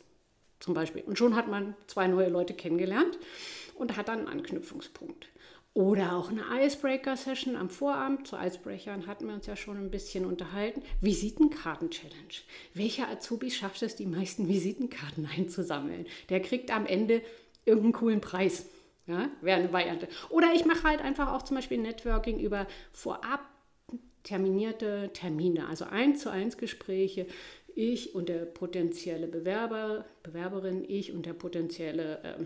Zum 0.60 0.74
Beispiel. 0.74 1.04
Und 1.04 1.18
schon 1.18 1.36
hat 1.36 1.48
man 1.48 1.76
zwei 1.88 2.08
neue 2.08 2.30
Leute 2.30 2.54
kennengelernt 2.54 3.18
und 3.76 3.98
hat 3.98 4.08
dann 4.08 4.20
einen 4.20 4.40
Anknüpfungspunkt. 4.40 5.28
Oder 5.76 6.16
auch 6.16 6.30
eine 6.30 6.44
Icebreaker-Session 6.66 7.56
am 7.56 7.70
Vorabend. 7.70 8.28
Zu 8.28 8.36
Icebreakern 8.36 9.08
hatten 9.08 9.26
wir 9.26 9.34
uns 9.34 9.48
ja 9.48 9.56
schon 9.56 9.78
ein 9.78 9.90
bisschen 9.90 10.26
unterhalten. 10.26 10.84
Visitenkarten-Challenge. 11.02 12.36
Welcher 12.76 13.10
Azubi 13.10 13.50
schafft 13.50 13.82
es, 13.82 13.96
die 13.96 14.06
meisten 14.06 14.48
Visitenkarten 14.48 15.26
einzusammeln? 15.26 16.06
Der 16.30 16.42
kriegt 16.42 16.70
am 16.70 16.86
Ende 16.86 17.24
irgendeinen 17.66 17.94
coolen 17.94 18.22
Preis. 18.22 18.68
Ja, 19.08 19.30
wäre 19.42 19.60
eine 19.60 19.74
Variante. 19.74 20.08
Oder 20.30 20.54
ich 20.54 20.64
mache 20.64 20.84
halt 20.84 21.02
einfach 21.02 21.34
auch 21.34 21.42
zum 21.42 21.56
Beispiel 21.56 21.80
Networking 21.80 22.40
über 22.40 22.68
vorab 22.92 23.42
terminierte 24.24 25.10
Termine, 25.14 25.68
also 25.68 25.86
eins 25.86 26.22
zu 26.22 26.32
eins 26.32 26.58
Gespräche. 26.58 27.28
Ich 27.76 28.14
und 28.16 28.30
der 28.30 28.46
potenzielle 28.46 29.28
Bewerber, 29.28 30.06
Bewerberin, 30.22 30.86
ich 30.88 31.12
und 31.12 31.26
der 31.26 31.34
potenzielle 31.34 32.24
äh, 32.24 32.46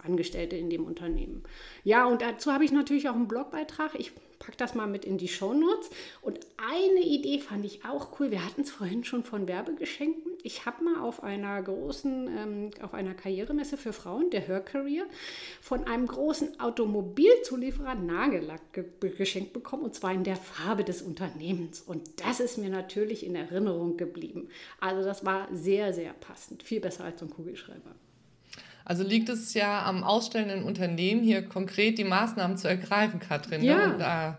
Angestellte 0.00 0.56
in 0.56 0.70
dem 0.70 0.84
Unternehmen. 0.84 1.42
Ja, 1.84 2.06
und 2.06 2.22
dazu 2.22 2.52
habe 2.52 2.64
ich 2.64 2.72
natürlich 2.72 3.08
auch 3.08 3.14
einen 3.14 3.28
Blogbeitrag. 3.28 3.94
Ich 3.98 4.12
packe 4.38 4.56
das 4.56 4.74
mal 4.74 4.86
mit 4.86 5.04
in 5.04 5.18
die 5.18 5.28
Shownotes. 5.28 5.90
Und 6.22 6.40
eine 6.56 7.00
Idee 7.00 7.38
fand 7.38 7.64
ich 7.64 7.84
auch 7.84 8.18
cool. 8.18 8.30
Wir 8.30 8.44
hatten 8.44 8.62
es 8.62 8.70
vorhin 8.70 9.04
schon 9.04 9.24
von 9.24 9.48
Werbegeschenken. 9.48 10.32
Ich 10.42 10.66
habe 10.66 10.84
mal 10.84 11.00
auf 11.00 11.22
einer 11.22 11.60
großen, 11.60 12.28
ähm, 12.28 12.70
auf 12.82 12.94
einer 12.94 13.14
Karrieremesse 13.14 13.76
für 13.76 13.92
Frauen, 13.92 14.30
der 14.30 14.40
Her 14.40 14.60
Career, 14.60 15.04
von 15.60 15.84
einem 15.84 16.06
großen 16.06 16.60
Automobilzulieferer 16.60 17.96
Nagellack 17.96 18.72
ge 18.72 18.84
geschenkt 19.00 19.52
bekommen 19.52 19.84
und 19.84 19.94
zwar 19.94 20.12
in 20.12 20.24
der 20.24 20.36
Farbe 20.36 20.84
des 20.84 21.02
Unternehmens. 21.02 21.80
Und 21.80 22.20
das 22.24 22.40
ist 22.40 22.58
mir 22.58 22.70
natürlich 22.70 23.26
in 23.26 23.34
Erinnerung 23.34 23.96
geblieben. 23.96 24.48
Also 24.80 25.02
das 25.02 25.24
war 25.24 25.48
sehr, 25.52 25.92
sehr 25.92 26.12
passend. 26.12 26.62
Viel 26.62 26.80
besser 26.80 27.04
als 27.04 27.20
so 27.20 27.26
ein 27.26 27.30
Kugelschreiber. 27.30 27.94
Also 28.88 29.04
liegt 29.04 29.28
es 29.28 29.52
ja 29.52 29.84
am 29.84 30.02
ausstellenden 30.02 30.62
Unternehmen 30.64 31.22
hier 31.22 31.46
konkret 31.46 31.98
die 31.98 32.04
Maßnahmen 32.04 32.56
zu 32.56 32.68
ergreifen, 32.68 33.20
Katrin, 33.20 33.60
ne? 33.60 33.66
Ja. 33.66 33.86
ne? 33.86 33.94
und, 33.94 34.00
äh, 34.00 34.32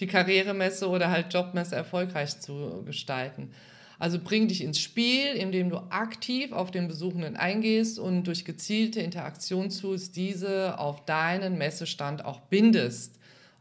die 0.00 0.06
Karrieremesse 0.06 0.90
oder 0.90 1.10
halt 1.10 1.32
Jobmesse 1.32 1.74
erfolgreich 1.74 2.38
zu 2.38 2.82
gestalten. 2.84 3.50
Also 3.98 4.18
bring 4.18 4.46
dich 4.48 4.62
ins 4.62 4.78
Spiel, 4.78 5.28
indem 5.34 5.70
du 5.70 5.78
aktiv 5.88 6.52
auf 6.52 6.70
den 6.70 6.86
Besuchenden 6.86 7.36
eingehst 7.36 7.98
und 7.98 8.24
durch 8.24 8.44
gezielte 8.44 9.00
Interaktion 9.00 9.70
tust, 9.70 10.16
diese 10.16 10.78
auf 10.78 11.06
deinen 11.06 11.56
Messestand 11.56 12.26
auch 12.26 12.40
bindest. 12.40 13.18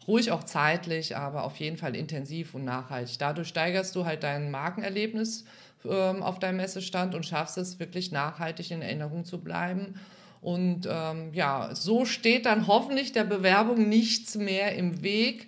Ruhig 0.10 0.32
auch 0.32 0.44
zeitlich, 0.44 1.16
aber 1.16 1.46
auf 1.46 1.56
jeden 1.56 1.78
Fall 1.78 1.96
intensiv 1.96 2.54
und 2.54 2.66
nachhaltig. 2.66 3.18
Dadurch 3.18 3.48
steigerst 3.48 3.96
du 3.96 4.04
halt 4.04 4.24
dein 4.24 4.52
Markenerlebnis 4.52 5.46
ähm, 5.86 6.22
auf 6.22 6.40
deinem 6.40 6.58
Messestand 6.58 7.16
und 7.16 7.26
schaffst 7.26 7.58
es 7.58 7.80
wirklich 7.80 8.12
nachhaltig 8.12 8.72
in 8.72 8.82
Erinnerung 8.82 9.24
zu 9.24 9.40
bleiben 9.40 9.94
und 10.44 10.88
ähm, 10.90 11.34
ja, 11.34 11.70
so 11.74 12.04
steht 12.04 12.46
dann 12.46 12.68
hoffentlich 12.68 13.14
der 13.14 13.24
Bewerbung 13.24 13.88
nichts 13.88 14.36
mehr 14.36 14.76
im 14.76 15.02
Weg. 15.02 15.48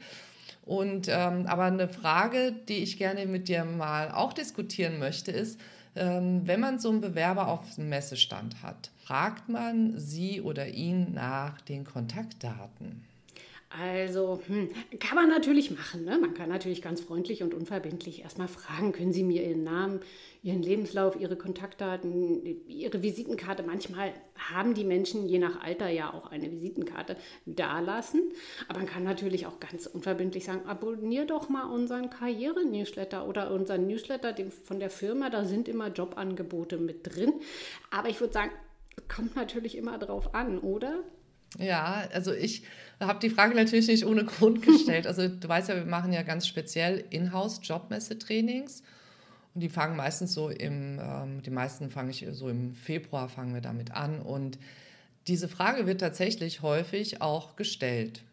Und 0.65 1.07
ähm, 1.09 1.45
aber 1.47 1.65
eine 1.65 1.89
Frage, 1.89 2.53
die 2.67 2.77
ich 2.77 2.97
gerne 2.97 3.25
mit 3.25 3.49
dir 3.49 3.65
mal 3.65 4.09
auch 4.11 4.33
diskutieren 4.33 4.97
möchte, 4.97 5.31
ist, 5.31 5.59
ähm, 5.95 6.41
wenn 6.45 6.59
man 6.59 6.79
so 6.79 6.89
einen 6.89 7.01
Bewerber 7.01 7.49
auf 7.49 7.75
dem 7.75 7.89
Messestand 7.89 8.63
hat, 8.63 8.89
fragt 9.03 9.49
man 9.49 9.99
sie 9.99 10.41
oder 10.41 10.67
ihn 10.67 11.13
nach 11.13 11.61
den 11.61 11.83
Kontaktdaten? 11.83 13.03
Also, 13.77 14.39
hm, 14.47 14.69
kann 14.99 15.15
man 15.15 15.27
natürlich 15.27 15.71
machen. 15.71 16.05
Ne? 16.05 16.17
Man 16.17 16.33
kann 16.33 16.49
natürlich 16.49 16.81
ganz 16.81 17.01
freundlich 17.01 17.43
und 17.43 17.53
unverbindlich 17.53 18.21
erstmal 18.21 18.47
fragen, 18.47 18.93
können 18.93 19.11
Sie 19.11 19.23
mir 19.23 19.43
Ihren 19.43 19.63
Namen, 19.63 19.99
Ihren 20.43 20.61
Lebenslauf, 20.61 21.19
Ihre 21.19 21.35
Kontaktdaten, 21.35 22.67
Ihre 22.67 23.03
Visitenkarte. 23.03 23.63
Manchmal 23.63 24.13
haben 24.37 24.75
die 24.75 24.85
Menschen 24.85 25.27
je 25.27 25.39
nach 25.39 25.61
Alter 25.61 25.89
ja 25.89 26.13
auch 26.13 26.31
eine 26.31 26.51
Visitenkarte 26.51 27.17
dalassen. 27.45 28.31
Aber 28.69 28.79
man 28.79 28.87
kann 28.87 29.03
natürlich 29.03 29.45
auch 29.45 29.59
ganz 29.59 29.87
unverbindlich 29.87 30.45
sagen, 30.45 30.65
abonnier 30.67 31.25
doch 31.25 31.49
mal 31.49 31.65
unseren 31.65 32.09
Karriere-Newsletter 32.09 33.27
oder 33.27 33.51
unseren 33.51 33.87
Newsletter 33.87 34.33
von 34.63 34.79
der 34.79 34.89
Firma. 34.89 35.29
Da 35.29 35.43
sind 35.43 35.67
immer 35.67 35.89
Jobangebote 35.89 36.77
mit 36.77 37.15
drin. 37.15 37.33
Aber 37.91 38.07
ich 38.07 38.21
würde 38.21 38.33
sagen, 38.33 38.51
kommt 39.13 39.35
natürlich 39.35 39.77
immer 39.77 39.97
drauf 39.97 40.33
an, 40.33 40.59
oder? 40.59 41.03
Ja, 41.59 42.07
also 42.13 42.33
ich 42.33 42.63
habe 42.99 43.19
die 43.19 43.29
Frage 43.29 43.55
natürlich 43.55 43.87
nicht 43.87 44.05
ohne 44.05 44.25
Grund 44.25 44.61
gestellt. 44.61 45.07
Also 45.07 45.27
du 45.27 45.47
weißt 45.47 45.69
ja, 45.69 45.75
wir 45.75 45.85
machen 45.85 46.13
ja 46.13 46.23
ganz 46.23 46.47
speziell 46.47 47.03
Inhouse-Jobmesse-Trainings. 47.09 48.83
Und 49.53 49.61
die 49.61 49.69
fangen 49.69 49.95
meistens 49.95 50.33
so 50.33 50.49
im, 50.49 50.99
ähm, 50.99 51.41
die 51.41 51.49
meisten 51.49 51.89
fange 51.89 52.11
ich 52.11 52.25
so 52.31 52.49
im 52.49 52.73
Februar 52.73 53.29
fangen 53.29 53.53
wir 53.53 53.61
damit 53.61 53.91
an. 53.91 54.21
Und 54.21 54.57
diese 55.27 55.47
Frage 55.47 55.87
wird 55.87 56.01
tatsächlich 56.01 56.61
häufig 56.61 57.21
auch 57.21 57.55
gestellt. 57.55 58.23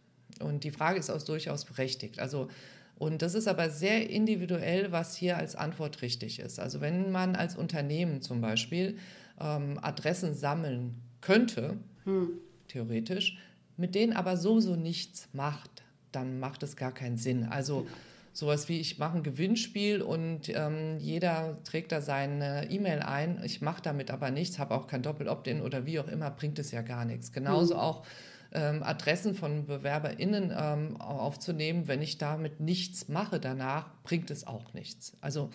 Und 0.41 0.65
die 0.65 0.73
Frage 0.73 0.99
ist 0.99 1.11
auch 1.11 1.23
durchaus 1.23 1.65
berechtigt. 1.65 2.19
Also, 2.19 2.49
und 2.99 3.23
das 3.23 3.35
ist 3.35 3.47
aber 3.47 3.71
sehr 3.71 4.11
individuell, 4.11 4.91
was 4.91 5.17
hier 5.17 5.37
als 5.37 5.55
Antwort 5.55 6.03
richtig 6.03 6.41
ist. 6.41 6.59
Also 6.59 6.81
wenn 6.81 7.13
man 7.13 7.37
als 7.37 7.57
Unternehmen 7.57 8.21
zum 8.21 8.41
Beispiel 8.41 8.99
ähm, 9.41 9.79
Adressen 9.81 10.35
sammeln 10.35 11.01
könnte, 11.21 11.79
hm 12.05 12.31
theoretisch, 12.73 13.39
mit 13.77 13.95
denen 13.95 14.13
aber 14.13 14.37
sowieso 14.37 14.77
nichts 14.77 15.29
macht, 15.33 15.83
dann 16.13 16.39
macht 16.39 16.63
es 16.63 16.77
gar 16.77 16.93
keinen 16.93 17.17
Sinn. 17.17 17.45
Also 17.45 17.87
sowas 18.33 18.69
wie 18.69 18.81
ich 18.81 18.99
mache 18.99 19.19
ein 19.19 19.23
Gewinnspiel 19.23 20.03
und 20.03 20.49
ähm, 20.49 20.99
jeder 20.99 21.63
trägt 21.65 21.93
da 21.93 22.01
seine 22.01 22.71
E-Mail 22.71 23.01
ein, 23.01 23.41
ich 23.45 23.61
mache 23.61 23.83
damit 23.83 24.11
aber 24.11 24.31
nichts, 24.31 24.59
habe 24.59 24.75
auch 24.75 24.87
kein 24.87 25.03
Doppel-Opt-in 25.03 25.61
oder 25.61 25.87
wie 25.87 26.01
auch 26.01 26.09
immer, 26.09 26.31
bringt 26.31 26.59
es 26.59 26.71
ja 26.71 26.83
gar 26.83 27.05
nichts. 27.05 27.33
Genauso 27.33 27.75
mhm. 27.75 27.81
auch 27.81 28.07
ähm, 28.53 28.83
Adressen 28.83 29.35
von 29.35 29.67
BewerberInnen 29.67 30.53
ähm, 30.57 31.01
aufzunehmen, 31.01 31.89
wenn 31.89 32.03
ich 32.03 32.19
damit 32.19 32.61
nichts 32.61 33.09
mache 33.09 33.41
danach, 33.41 33.91
bringt 34.03 34.31
es 34.31 34.47
auch 34.47 34.73
nichts. 34.75 35.17
Also 35.21 35.51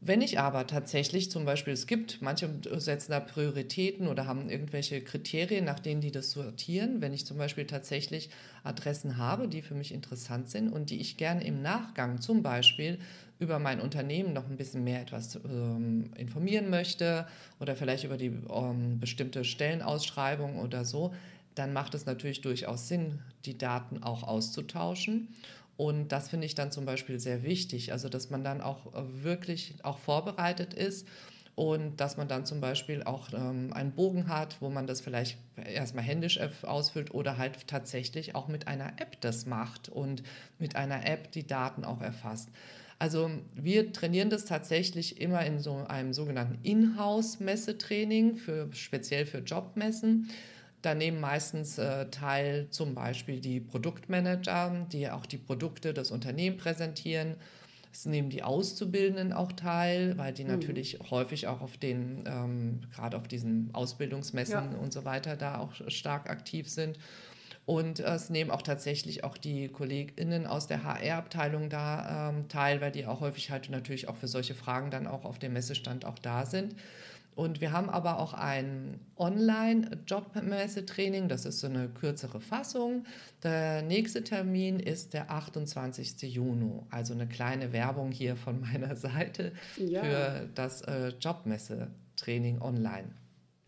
wenn 0.00 0.20
ich 0.20 0.38
aber 0.38 0.66
tatsächlich 0.66 1.30
zum 1.30 1.44
Beispiel, 1.46 1.72
es 1.72 1.86
gibt, 1.86 2.20
manche 2.20 2.50
setzen 2.76 3.12
da 3.12 3.20
Prioritäten 3.20 4.08
oder 4.08 4.26
haben 4.26 4.50
irgendwelche 4.50 5.02
Kriterien, 5.02 5.64
nach 5.64 5.80
denen 5.80 6.02
die 6.02 6.12
das 6.12 6.32
sortieren. 6.32 7.00
Wenn 7.00 7.14
ich 7.14 7.24
zum 7.24 7.38
Beispiel 7.38 7.66
tatsächlich 7.66 8.28
Adressen 8.62 9.16
habe, 9.16 9.48
die 9.48 9.62
für 9.62 9.74
mich 9.74 9.92
interessant 9.92 10.50
sind 10.50 10.70
und 10.70 10.90
die 10.90 11.00
ich 11.00 11.16
gerne 11.16 11.44
im 11.44 11.62
Nachgang 11.62 12.20
zum 12.20 12.42
Beispiel 12.42 12.98
über 13.38 13.58
mein 13.58 13.80
Unternehmen 13.80 14.32
noch 14.32 14.48
ein 14.48 14.56
bisschen 14.56 14.84
mehr 14.84 15.00
etwas 15.00 15.36
ähm, 15.44 16.10
informieren 16.16 16.70
möchte 16.70 17.26
oder 17.60 17.74
vielleicht 17.74 18.04
über 18.04 18.16
die 18.16 18.32
ähm, 18.50 18.98
bestimmte 19.00 19.44
Stellenausschreibung 19.44 20.58
oder 20.58 20.84
so, 20.84 21.14
dann 21.54 21.72
macht 21.72 21.94
es 21.94 22.06
natürlich 22.06 22.42
durchaus 22.42 22.88
Sinn, 22.88 23.20
die 23.44 23.56
Daten 23.56 24.02
auch 24.02 24.22
auszutauschen. 24.22 25.28
Und 25.76 26.08
das 26.08 26.28
finde 26.28 26.46
ich 26.46 26.54
dann 26.54 26.72
zum 26.72 26.86
Beispiel 26.86 27.20
sehr 27.20 27.42
wichtig, 27.42 27.92
also 27.92 28.08
dass 28.08 28.30
man 28.30 28.42
dann 28.42 28.60
auch 28.60 28.94
äh, 28.94 29.02
wirklich 29.22 29.74
auch 29.82 29.98
vorbereitet 29.98 30.72
ist 30.72 31.06
und 31.54 32.00
dass 32.00 32.16
man 32.16 32.28
dann 32.28 32.44
zum 32.44 32.60
Beispiel 32.60 33.02
auch 33.02 33.32
ähm, 33.32 33.72
einen 33.72 33.92
Bogen 33.92 34.28
hat, 34.28 34.56
wo 34.60 34.68
man 34.68 34.86
das 34.86 35.00
vielleicht 35.00 35.38
erstmal 35.56 36.04
händisch 36.04 36.38
ausfüllt 36.62 37.12
oder 37.14 37.38
halt 37.38 37.66
tatsächlich 37.66 38.34
auch 38.34 38.48
mit 38.48 38.68
einer 38.68 38.88
App 39.00 39.20
das 39.22 39.46
macht 39.46 39.88
und 39.88 40.22
mit 40.58 40.76
einer 40.76 41.06
App 41.06 41.32
die 41.32 41.46
Daten 41.46 41.84
auch 41.84 42.00
erfasst. 42.02 42.50
Also 42.98 43.30
wir 43.54 43.92
trainieren 43.92 44.30
das 44.30 44.46
tatsächlich 44.46 45.20
immer 45.20 45.44
in 45.44 45.58
so 45.58 45.84
einem 45.88 46.12
sogenannten 46.14 46.58
Inhouse-Messetraining, 46.62 48.36
für, 48.36 48.68
speziell 48.72 49.26
für 49.26 49.38
Jobmessen. 49.38 50.30
Da 50.82 50.94
nehmen 50.94 51.20
meistens 51.20 51.78
äh, 51.78 52.08
teil 52.10 52.68
zum 52.70 52.94
Beispiel 52.94 53.40
die 53.40 53.60
Produktmanager, 53.60 54.86
die 54.92 55.10
auch 55.10 55.26
die 55.26 55.38
Produkte 55.38 55.94
des 55.94 56.10
Unternehmens 56.10 56.62
präsentieren. 56.62 57.36
Es 57.92 58.04
nehmen 58.04 58.28
die 58.28 58.42
Auszubildenden 58.42 59.32
auch 59.32 59.52
teil, 59.52 60.18
weil 60.18 60.32
die 60.32 60.44
mhm. 60.44 60.50
natürlich 60.50 60.98
häufig 61.10 61.46
auch 61.48 61.62
auf 61.62 61.78
den, 61.78 62.24
ähm, 62.26 62.80
gerade 62.94 63.16
auf 63.16 63.26
diesen 63.26 63.70
Ausbildungsmessen 63.72 64.72
ja. 64.72 64.78
und 64.78 64.92
so 64.92 65.04
weiter, 65.04 65.34
da 65.34 65.58
auch 65.58 65.72
stark 65.88 66.28
aktiv 66.28 66.68
sind. 66.68 66.98
Und 67.66 67.98
es 67.98 68.30
nehmen 68.30 68.52
auch 68.52 68.62
tatsächlich 68.62 69.24
auch 69.24 69.36
die 69.36 69.66
KollegInnen 69.68 70.46
aus 70.46 70.68
der 70.68 70.84
HR-Abteilung 70.84 71.68
da 71.68 72.30
ähm, 72.30 72.48
teil, 72.48 72.80
weil 72.80 72.92
die 72.92 73.06
auch 73.06 73.20
häufig 73.20 73.50
halt 73.50 73.70
natürlich 73.70 74.08
auch 74.08 74.14
für 74.14 74.28
solche 74.28 74.54
Fragen 74.54 74.92
dann 74.92 75.08
auch 75.08 75.24
auf 75.24 75.40
dem 75.40 75.54
Messestand 75.54 76.04
auch 76.04 76.18
da 76.20 76.46
sind. 76.46 76.76
Und 77.36 77.60
wir 77.60 77.70
haben 77.70 77.88
aber 77.90 78.18
auch 78.18 78.32
ein 78.32 78.98
Online-Jobmesse-Training, 79.18 81.28
das 81.28 81.44
ist 81.44 81.60
so 81.60 81.66
eine 81.66 81.90
kürzere 81.90 82.40
Fassung. 82.40 83.04
Der 83.42 83.82
nächste 83.82 84.24
Termin 84.24 84.80
ist 84.80 85.12
der 85.12 85.30
28. 85.30 86.22
Juni, 86.22 86.80
also 86.90 87.12
eine 87.12 87.28
kleine 87.28 87.74
Werbung 87.74 88.10
hier 88.10 88.36
von 88.36 88.62
meiner 88.62 88.96
Seite 88.96 89.52
ja. 89.76 90.02
für 90.02 90.48
das 90.54 90.80
äh, 90.82 91.08
Jobmesse-Training 91.20 92.62
online. 92.62 93.08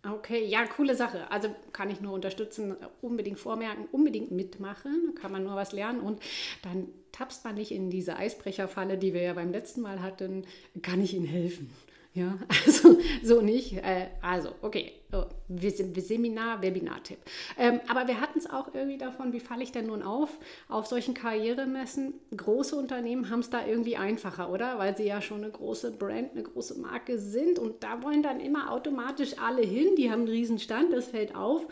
Okay, 0.02 0.46
ja, 0.46 0.64
coole 0.64 0.94
Sache. 0.94 1.30
Also 1.30 1.54
kann 1.72 1.90
ich 1.90 2.00
nur 2.00 2.14
unterstützen, 2.14 2.74
unbedingt 3.02 3.38
vormerken, 3.38 3.84
unbedingt 3.92 4.30
mitmachen, 4.30 5.14
kann 5.20 5.30
man 5.30 5.44
nur 5.44 5.56
was 5.56 5.72
lernen 5.72 6.00
und 6.00 6.22
dann 6.62 6.88
tappst 7.12 7.44
man 7.44 7.56
nicht 7.56 7.72
in 7.72 7.90
diese 7.90 8.16
Eisbrecherfalle, 8.16 8.96
die 8.96 9.12
wir 9.12 9.20
ja 9.20 9.34
beim 9.34 9.52
letzten 9.52 9.82
Mal 9.82 10.00
hatten, 10.00 10.46
kann 10.80 11.02
ich 11.02 11.12
Ihnen 11.12 11.26
helfen. 11.26 11.70
Ja, 12.18 12.36
also 12.66 12.98
so 13.22 13.40
nicht. 13.42 13.74
Äh, 13.74 14.08
also, 14.20 14.50
okay, 14.62 14.92
oh, 15.12 15.24
Seminar, 15.48 16.60
Webinar-Tipp. 16.60 17.18
Ähm, 17.56 17.80
aber 17.86 18.08
wir 18.08 18.20
hatten 18.20 18.40
es 18.40 18.50
auch 18.50 18.74
irgendwie 18.74 18.98
davon, 18.98 19.32
wie 19.32 19.38
falle 19.38 19.62
ich 19.62 19.70
denn 19.70 19.86
nun 19.86 20.02
auf? 20.02 20.36
Auf 20.68 20.86
solchen 20.86 21.14
Karrieremessen, 21.14 22.14
große 22.36 22.74
Unternehmen 22.74 23.30
haben 23.30 23.38
es 23.38 23.50
da 23.50 23.64
irgendwie 23.64 23.96
einfacher, 23.96 24.50
oder? 24.50 24.78
Weil 24.78 24.96
sie 24.96 25.04
ja 25.04 25.22
schon 25.22 25.44
eine 25.44 25.52
große 25.52 25.92
Brand, 25.92 26.32
eine 26.32 26.42
große 26.42 26.80
Marke 26.80 27.18
sind 27.18 27.60
und 27.60 27.84
da 27.84 28.02
wollen 28.02 28.24
dann 28.24 28.40
immer 28.40 28.72
automatisch 28.72 29.38
alle 29.38 29.62
hin. 29.62 29.94
Die 29.96 30.10
haben 30.10 30.22
einen 30.22 30.28
riesen 30.28 30.58
Stand, 30.58 30.92
das 30.92 31.06
fällt 31.06 31.36
auf. 31.36 31.68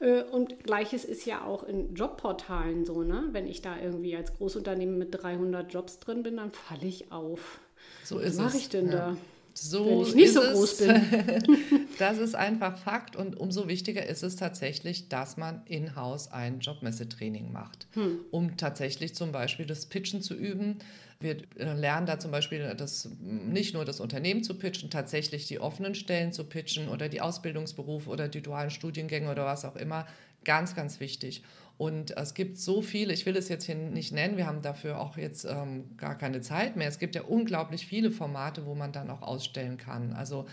Äh, 0.00 0.24
und 0.24 0.62
gleiches 0.62 1.06
ist 1.06 1.24
ja 1.24 1.42
auch 1.42 1.64
in 1.64 1.94
Jobportalen 1.94 2.84
so, 2.84 3.02
ne? 3.02 3.28
Wenn 3.32 3.46
ich 3.46 3.62
da 3.62 3.78
irgendwie 3.80 4.14
als 4.14 4.34
Großunternehmen 4.34 4.98
mit 4.98 5.22
300 5.22 5.72
Jobs 5.72 6.00
drin 6.00 6.22
bin, 6.22 6.36
dann 6.36 6.50
falle 6.50 6.84
ich 6.86 7.10
auf. 7.12 7.60
So 8.04 8.18
ist 8.18 8.36
Was 8.36 8.44
mache 8.44 8.58
ich 8.58 8.68
denn 8.68 8.88
ja. 8.88 8.92
da? 8.92 9.16
So 9.58 9.86
Wenn 9.86 10.00
ich 10.08 10.14
nicht 10.14 10.32
so 10.34 10.40
groß 10.40 10.80
es. 10.80 10.86
bin. 10.86 11.58
das 11.98 12.18
ist 12.18 12.34
einfach 12.34 12.76
Fakt 12.78 13.16
und 13.16 13.38
umso 13.40 13.68
wichtiger 13.68 14.04
ist 14.06 14.22
es 14.22 14.36
tatsächlich, 14.36 15.08
dass 15.08 15.36
man 15.36 15.62
in-house 15.66 16.30
ein 16.30 16.60
Jobmessetraining 16.60 17.52
macht, 17.52 17.86
Hm. 17.94 18.20
um 18.30 18.56
tatsächlich 18.56 19.14
zum 19.14 19.32
Beispiel 19.32 19.64
das 19.66 19.86
Pitchen 19.86 20.20
zu 20.22 20.34
üben. 20.34 20.78
Wir 21.20 21.36
äh, 21.58 21.72
lernen 21.72 22.06
da 22.06 22.18
zum 22.18 22.30
Beispiel 22.30 22.74
das, 22.76 23.08
nicht 23.20 23.72
nur 23.72 23.86
das 23.86 24.00
Unternehmen 24.00 24.44
zu 24.44 24.54
pitchen, 24.54 24.90
tatsächlich 24.90 25.46
die 25.46 25.58
offenen 25.58 25.94
Stellen 25.94 26.32
zu 26.32 26.44
pitchen 26.44 26.88
oder 26.90 27.08
die 27.08 27.22
Ausbildungsberufe 27.22 28.10
oder 28.10 28.28
die 28.28 28.42
dualen 28.42 28.70
Studiengänge 28.70 29.30
oder 29.30 29.46
was 29.46 29.64
auch 29.64 29.76
immer. 29.76 30.06
Ganz, 30.44 30.76
ganz 30.76 31.00
wichtig. 31.00 31.42
Und 31.78 32.16
es 32.16 32.32
gibt 32.32 32.56
so 32.56 32.80
viele, 32.80 33.12
ich 33.12 33.26
will 33.26 33.36
es 33.36 33.48
jetzt 33.50 33.64
hier 33.64 33.74
nicht 33.74 34.10
nennen, 34.12 34.38
wir 34.38 34.46
haben 34.46 34.62
dafür 34.62 34.98
auch 34.98 35.18
jetzt 35.18 35.44
ähm, 35.44 35.96
gar 35.98 36.16
keine 36.16 36.40
Zeit 36.40 36.76
mehr. 36.76 36.88
Es 36.88 36.98
gibt 36.98 37.14
ja 37.14 37.22
unglaublich 37.22 37.86
viele 37.86 38.10
Formate, 38.10 38.64
wo 38.64 38.74
man 38.74 38.92
dann 38.92 39.10
auch 39.10 39.20
ausstellen 39.20 39.76
kann. 39.76 40.14
Also 40.14 40.46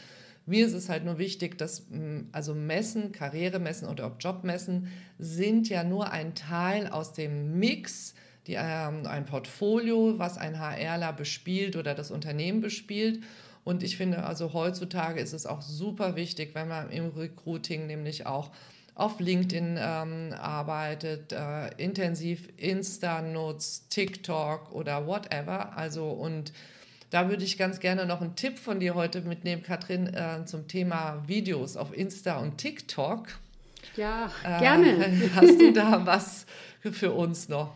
mir 0.46 0.66
ist 0.66 0.74
es 0.74 0.90
halt 0.90 1.06
nur 1.06 1.18
wichtig, 1.18 1.58
dass 1.58 1.90
mh, 1.90 2.26
also 2.34 2.54
Messen, 2.54 3.14
Karrieremessen 3.14 3.88
oder 3.88 4.08
auch 4.08 4.16
Jobmessen 4.20 4.90
sind 5.18 5.70
ja 5.70 5.86
nur 5.86 6.12
ein 6.12 6.36
Teil 6.36 6.88
aus 6.88 7.14
dem 7.14 7.58
Mix, 7.58 8.16
die, 8.48 8.56
ähm, 8.56 9.06
ein 9.06 9.26
Portfolio, 9.26 10.20
was 10.20 10.38
ein 10.38 10.60
HRler 10.60 11.14
bespielt 11.14 11.78
oder 11.78 11.96
das 11.96 12.12
Unternehmen 12.12 12.60
bespielt. 12.60 13.22
Und 13.64 13.82
ich 13.82 13.96
finde, 13.96 14.26
also 14.26 14.52
heutzutage 14.52 15.22
ist 15.22 15.32
es 15.32 15.46
auch 15.46 15.62
super 15.62 16.18
wichtig, 16.18 16.54
wenn 16.54 16.68
man 16.68 16.90
im 16.90 17.08
Recruiting 17.12 17.88
nämlich 17.88 18.26
auch 18.26 18.52
auf 18.95 19.19
LinkedIn 19.19 19.77
ähm, 19.79 20.34
arbeitet, 20.38 21.32
äh, 21.34 21.69
intensiv 21.77 22.47
Insta 22.58 23.21
nutzt, 23.21 23.89
TikTok 23.89 24.71
oder 24.71 25.08
whatever. 25.08 25.75
Also 25.75 26.10
und 26.10 26.53
da 27.10 27.29
würde 27.29 27.43
ich 27.43 27.58
ganz 27.58 27.79
gerne 27.79 28.06
noch 28.06 28.21
einen 28.21 28.36
Tipp 28.36 28.58
von 28.58 28.79
dir 28.79 28.95
heute 28.95 29.21
mitnehmen, 29.21 29.62
Katrin, 29.63 30.13
äh, 30.13 30.45
zum 30.45 30.67
Thema 30.67 31.23
Videos 31.27 31.77
auf 31.77 31.95
Insta 31.95 32.38
und 32.38 32.58
TikTok. 32.58 33.27
Ja, 33.95 34.32
Äh, 34.43 34.60
gerne. 34.60 35.32
Hast 35.36 35.60
du 35.62 35.71
da 35.73 36.01
was 36.06 36.45
für 36.79 37.12
uns 37.12 37.49
noch? 37.49 37.75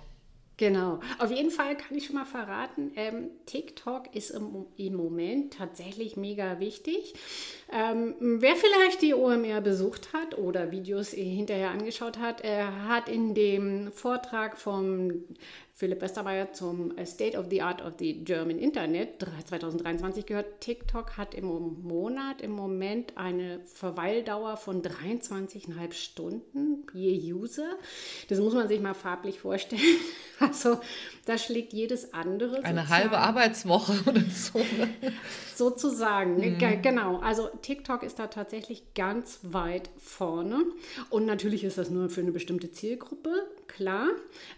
Genau. 0.57 0.99
Auf 1.19 1.29
jeden 1.29 1.51
Fall 1.51 1.77
kann 1.77 1.95
ich 1.95 2.07
schon 2.07 2.15
mal 2.15 2.25
verraten, 2.25 2.91
ähm, 2.95 3.29
TikTok 3.45 4.15
ist 4.15 4.31
im, 4.31 4.65
im 4.75 4.95
Moment 4.95 5.53
tatsächlich 5.53 6.17
mega 6.17 6.59
wichtig. 6.59 7.13
Ähm, 7.71 8.15
wer 8.19 8.55
vielleicht 8.55 9.03
die 9.03 9.13
OMR 9.13 9.61
besucht 9.61 10.13
hat 10.13 10.35
oder 10.35 10.71
Videos 10.71 11.11
hinterher 11.11 11.69
angeschaut 11.69 12.17
hat, 12.17 12.43
äh, 12.43 12.63
hat 12.63 13.07
in 13.07 13.35
dem 13.35 13.91
Vortrag 13.91 14.57
vom 14.57 15.25
Philipp 15.73 16.01
Westermeier 16.01 16.53
zum 16.53 16.91
State 17.05 17.37
of 17.37 17.45
the 17.51 17.61
Art 17.61 17.85
of 17.85 17.93
the 17.99 18.23
German 18.23 18.57
Internet 18.57 19.23
2023 19.45 20.25
gehört, 20.25 20.59
TikTok 20.59 21.17
hat 21.17 21.35
im 21.35 21.45
Monat 21.83 22.41
im 22.41 22.49
Moment 22.49 23.15
eine 23.15 23.59
Verweildauer 23.65 24.57
von 24.57 24.81
23,5 24.81 25.93
Stunden 25.93 26.83
je 26.93 27.31
User. 27.31 27.77
Das 28.27 28.39
muss 28.39 28.55
man 28.55 28.67
sich 28.67 28.81
mal 28.81 28.95
farblich 28.95 29.39
vorstellen. 29.39 29.81
Also 30.47 30.79
da 31.25 31.37
schlägt 31.37 31.73
jedes 31.73 32.13
andere. 32.13 32.63
Eine 32.63 32.81
sozial- 32.81 32.99
halbe 32.99 33.17
Arbeitswoche 33.19 33.93
oder 34.09 34.21
so. 34.29 34.59
ne? 34.59 35.13
Sozusagen, 35.55 36.37
ne? 36.37 36.51
Ge- 36.51 36.79
genau. 36.81 37.19
Also 37.19 37.49
TikTok 37.61 38.03
ist 38.03 38.19
da 38.19 38.27
tatsächlich 38.27 38.93
ganz 38.95 39.39
weit 39.43 39.89
vorne. 39.97 40.63
Und 41.09 41.25
natürlich 41.25 41.63
ist 41.63 41.77
das 41.77 41.89
nur 41.89 42.09
für 42.09 42.21
eine 42.21 42.31
bestimmte 42.31 42.71
Zielgruppe, 42.71 43.31
klar. 43.67 44.09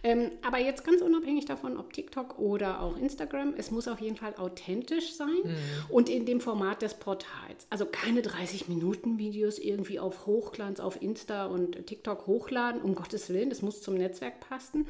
Ähm, 0.03 0.31
aber 0.45 0.59
jetzt 0.59 0.83
ganz 0.83 1.01
unabhängig 1.01 1.45
davon, 1.45 1.77
ob 1.77 1.93
TikTok 1.93 2.39
oder 2.39 2.81
auch 2.81 2.97
Instagram, 2.97 3.53
es 3.57 3.71
muss 3.71 3.87
auf 3.87 3.99
jeden 3.99 4.15
Fall 4.15 4.35
authentisch 4.37 5.13
sein 5.13 5.29
und 5.89 6.09
in 6.09 6.25
dem 6.25 6.41
Format 6.41 6.81
des 6.81 6.93
Portals. 6.93 7.67
Also 7.69 7.85
keine 7.85 8.21
30-Minuten-Videos 8.21 9.59
irgendwie 9.59 9.99
auf 9.99 10.25
Hochglanz 10.25 10.79
auf 10.79 11.01
Insta 11.01 11.45
und 11.47 11.85
TikTok 11.85 12.27
hochladen, 12.27 12.81
um 12.81 12.95
Gottes 12.95 13.29
Willen, 13.29 13.49
das 13.49 13.61
muss 13.61 13.81
zum 13.81 13.95
Netzwerk 13.95 14.39
passen. 14.39 14.87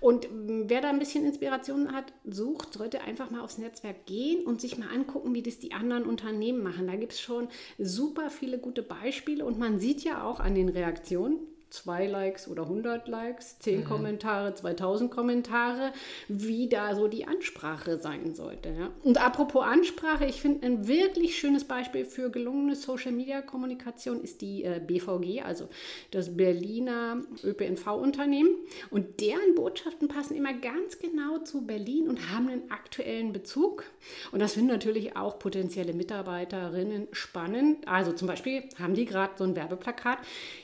Und 0.00 0.26
ähm, 0.26 0.64
wer 0.68 0.80
da 0.80 0.90
ein 0.90 0.98
bisschen 0.98 1.24
Inspiration 1.24 1.92
hat, 1.92 2.12
sucht, 2.24 2.74
sollte 2.74 3.02
einfach 3.02 3.30
mal 3.30 3.40
aufs 3.40 3.58
Netzwerk 3.58 4.06
gehen 4.06 4.44
und 4.44 4.60
sich 4.60 4.78
mal 4.78 4.88
angucken, 4.88 5.34
wie 5.34 5.42
das 5.42 5.58
die 5.58 5.72
anderen 5.72 6.04
Unternehmen 6.04 6.62
machen. 6.62 6.86
Da 6.86 6.96
gibt 6.96 7.12
es 7.12 7.20
schon 7.20 7.48
super 7.78 8.30
viele 8.30 8.58
gute 8.58 8.82
Beispiele 8.82 9.44
und 9.44 9.58
man 9.58 9.78
sieht 9.78 10.04
ja 10.04 10.24
auch 10.24 10.40
an 10.40 10.54
den 10.54 10.68
Reaktionen, 10.68 11.38
zwei 11.74 12.06
Likes 12.06 12.48
oder 12.48 12.62
100 12.62 13.08
Likes, 13.08 13.58
10 13.58 13.84
Kommentare, 13.84 14.54
2000 14.54 15.10
Kommentare, 15.10 15.92
wie 16.28 16.68
da 16.68 16.94
so 16.94 17.08
die 17.08 17.26
Ansprache 17.26 17.98
sein 17.98 18.34
sollte. 18.34 18.68
Ja? 18.68 18.90
Und 19.02 19.20
apropos 19.20 19.64
Ansprache, 19.64 20.24
ich 20.24 20.40
finde 20.40 20.64
ein 20.66 20.86
wirklich 20.86 21.36
schönes 21.36 21.64
Beispiel 21.64 22.04
für 22.04 22.30
gelungene 22.30 22.76
Social-Media-Kommunikation 22.76 24.22
ist 24.22 24.40
die 24.40 24.62
äh, 24.62 24.80
BVG, 24.84 25.42
also 25.42 25.68
das 26.12 26.36
Berliner 26.36 27.22
ÖPNV-Unternehmen. 27.42 28.50
Und 28.90 29.20
deren 29.20 29.54
Botschaften 29.56 30.06
passen 30.06 30.36
immer 30.36 30.52
ganz 30.52 30.98
genau 31.00 31.38
zu 31.38 31.66
Berlin 31.66 32.08
und 32.08 32.30
haben 32.30 32.48
einen 32.48 32.70
aktuellen 32.70 33.32
Bezug. 33.32 33.84
Und 34.30 34.40
das 34.40 34.54
finden 34.54 34.68
natürlich 34.68 35.16
auch 35.16 35.40
potenzielle 35.40 35.92
Mitarbeiterinnen 35.92 37.08
spannend. 37.10 37.88
Also 37.88 38.12
zum 38.12 38.28
Beispiel 38.28 38.62
haben 38.78 38.94
die 38.94 39.06
gerade 39.06 39.34
so 39.36 39.44
ein 39.44 39.56
Werbeplakat. 39.56 40.18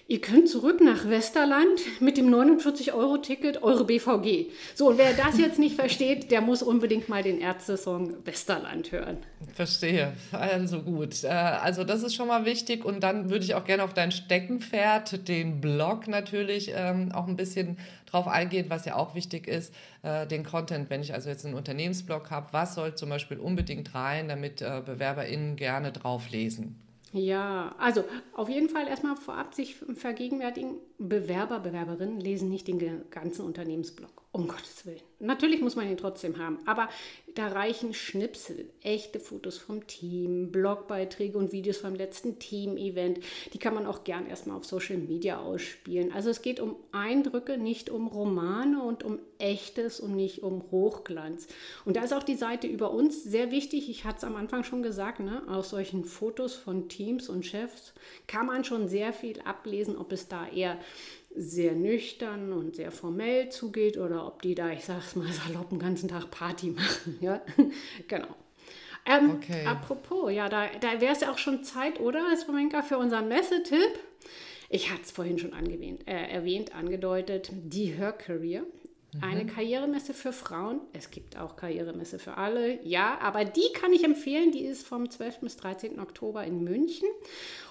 Ihr 0.07 0.21
könnt 0.21 0.49
zurück 0.49 0.81
nach 0.81 1.00
Westerland 1.09 1.81
mit 2.01 2.17
dem 2.17 2.29
49-Euro-Ticket 2.35 3.63
eure 3.63 3.85
BVG. 3.85 4.51
So, 4.75 4.89
und 4.89 4.99
wer 4.99 5.13
das 5.13 5.39
jetzt 5.39 5.59
nicht 5.59 5.77
versteht, 5.77 6.31
der 6.31 6.41
muss 6.41 6.63
unbedingt 6.63 7.09
mal 7.09 7.23
den 7.23 7.41
Ärzte-Song 7.41 8.15
Westerland 8.25 8.93
hören. 8.93 9.19
Verstehe. 9.55 10.13
Also 10.33 10.83
gut. 10.83 11.25
Äh, 11.25 11.29
Also 11.29 11.85
das 11.85 12.03
ist 12.03 12.15
schon 12.15 12.29
mal 12.29 12.45
wichtig. 12.45 12.85
Und 12.85 13.01
dann 13.01 13.31
würde 13.31 13.45
ich 13.45 13.55
auch 13.55 13.65
gerne 13.65 13.85
auf 13.85 13.95
dein 13.95 14.13
Steckenpferd, 14.13 15.29
den 15.29 15.61
Blog 15.61 16.09
natürlich, 16.09 16.73
ähm, 16.75 17.13
auch 17.13 17.27
ein 17.29 17.37
bisschen 17.37 17.79
drauf 18.07 18.27
eingehen, 18.27 18.67
was 18.69 18.85
ja 18.85 18.97
auch 18.97 19.15
wichtig 19.15 19.47
ist, 19.47 19.73
äh, 20.03 20.27
den 20.27 20.45
Content. 20.45 20.91
Wenn 20.91 21.01
ich 21.01 21.15
also 21.15 21.29
jetzt 21.29 21.45
einen 21.47 21.55
Unternehmensblog 21.55 22.31
habe, 22.31 22.49
was 22.53 22.75
soll 22.75 22.95
zum 22.95 23.09
Beispiel 23.09 23.39
unbedingt 23.39 23.95
rein, 23.95 24.29
damit 24.29 24.63
äh, 24.63 24.83
BewerberInnen 24.85 25.57
gerne 25.57 25.93
drauf 25.93 26.31
lesen? 26.31 26.77
Ja, 27.13 27.75
also 27.79 28.05
auf 28.35 28.49
jeden 28.49 28.69
Fall 28.69 28.87
erstmal 28.87 29.17
vorab 29.17 29.55
sich 29.55 29.77
vergegenwärtigen, 29.95 30.77
Bewerber, 30.99 31.59
Bewerberinnen 31.59 32.21
lesen 32.21 32.49
nicht 32.49 32.69
den 32.69 33.11
ganzen 33.11 33.45
Unternehmensblog. 33.45 34.20
Um 34.33 34.47
Gottes 34.47 34.87
Willen. 34.87 35.01
Natürlich 35.19 35.61
muss 35.61 35.75
man 35.75 35.91
ihn 35.91 35.97
trotzdem 35.97 36.39
haben, 36.39 36.61
aber 36.65 36.89
da 37.35 37.49
reichen 37.49 37.93
Schnipsel, 37.95 38.71
echte 38.81 39.19
Fotos 39.19 39.59
vom 39.59 39.87
Team, 39.89 40.53
Blogbeiträge 40.53 41.37
und 41.37 41.53
Videos 41.53 41.79
vom 41.79 41.95
letzten 41.95 42.39
Team-Event. 42.39 43.19
Die 43.53 43.59
kann 43.59 43.75
man 43.75 43.87
auch 43.87 44.05
gern 44.05 44.27
erstmal 44.27 44.57
auf 44.57 44.65
Social 44.65 44.99
Media 44.99 45.41
ausspielen. 45.41 46.13
Also 46.13 46.31
es 46.31 46.43
geht 46.43 46.61
um 46.61 46.77
Eindrücke, 46.93 47.59
nicht 47.59 47.91
um 47.91 48.07
Romane 48.07 48.83
und 48.83 49.03
um 49.03 49.19
echtes 49.39 49.99
und 49.99 50.15
nicht 50.15 50.43
um 50.43 50.63
Hochglanz. 50.71 51.49
Und 51.85 51.97
da 51.97 52.05
ist 52.05 52.15
auch 52.15 52.23
die 52.23 52.37
Seite 52.37 52.67
über 52.67 52.93
uns 52.93 53.25
sehr 53.25 53.51
wichtig. 53.51 53.91
Ich 53.91 54.05
hatte 54.05 54.19
es 54.19 54.25
am 54.25 54.37
Anfang 54.37 54.65
schon 54.65 54.83
gesagt, 54.83 55.21
ne? 55.21 55.43
aus 55.49 55.71
solchen 55.71 56.05
Fotos 56.05 56.55
von 56.55 56.89
Teams 56.89 57.29
und 57.29 57.45
Chefs 57.45 57.95
kann 58.27 58.47
man 58.47 58.65
schon 58.65 58.89
sehr 58.89 59.13
viel 59.13 59.41
ablesen, 59.43 59.97
ob 59.97 60.13
es 60.13 60.29
da 60.29 60.47
eher 60.49 60.79
sehr 61.35 61.73
nüchtern 61.73 62.53
und 62.53 62.77
sehr 62.77 62.91
formell 62.91 63.51
zugeht 63.51 63.97
oder 63.99 64.27
ob 64.27 64.43
die 64.43 64.55
da, 64.55 64.71
ich 64.71 64.85
sag's 64.85 65.15
mal 65.17 65.31
salopp, 65.33 65.71
den 65.71 65.79
ganzen 65.79 66.09
Tag 66.09 66.31
Party 66.31 66.71
machen. 66.71 67.19
Ja, 67.21 67.41
genau. 68.09 68.35
Ähm, 69.07 69.37
Okay. 69.37 69.65
Apropos, 69.65 70.33
ja, 70.33 70.49
da, 70.49 70.67
da 70.81 71.01
wäre 71.01 71.13
es 71.13 71.21
ja 71.21 71.33
auch 71.33 71.39
schon 71.39 71.65
Zeit, 71.65 72.01
oder, 72.01 72.25
Spomenka, 72.41 72.83
für 72.83 72.99
unseren 72.99 73.29
Messetipp. 73.29 73.99
Ich 74.69 74.91
hatte 74.91 75.03
es 75.03 75.11
vorhin 75.11 75.39
schon 75.39 75.53
angewähnt, 75.53 76.07
äh, 76.07 76.31
erwähnt, 76.31 76.75
angedeutet, 76.75 77.51
die 77.53 77.87
Her 77.87 78.13
Career. 78.13 78.65
Eine 79.21 79.45
Karrieremesse 79.45 80.15
für 80.15 80.33
Frauen. 80.33 80.83
Es 80.93 81.11
gibt 81.11 81.37
auch 81.37 81.57
Karrieremesse 81.57 82.21
für 82.21 82.37
alle, 82.37 82.81
ja, 82.87 83.19
aber 83.21 83.45
die 83.45 83.73
kann 83.75 83.93
ich 83.93 84.05
empfehlen. 84.05 84.53
Die 84.53 84.65
ist 84.65 84.87
vom 84.87 85.11
12. 85.11 85.41
bis 85.41 85.57
13. 85.57 85.99
Oktober 85.99 86.45
in 86.45 86.63
München. 86.63 87.09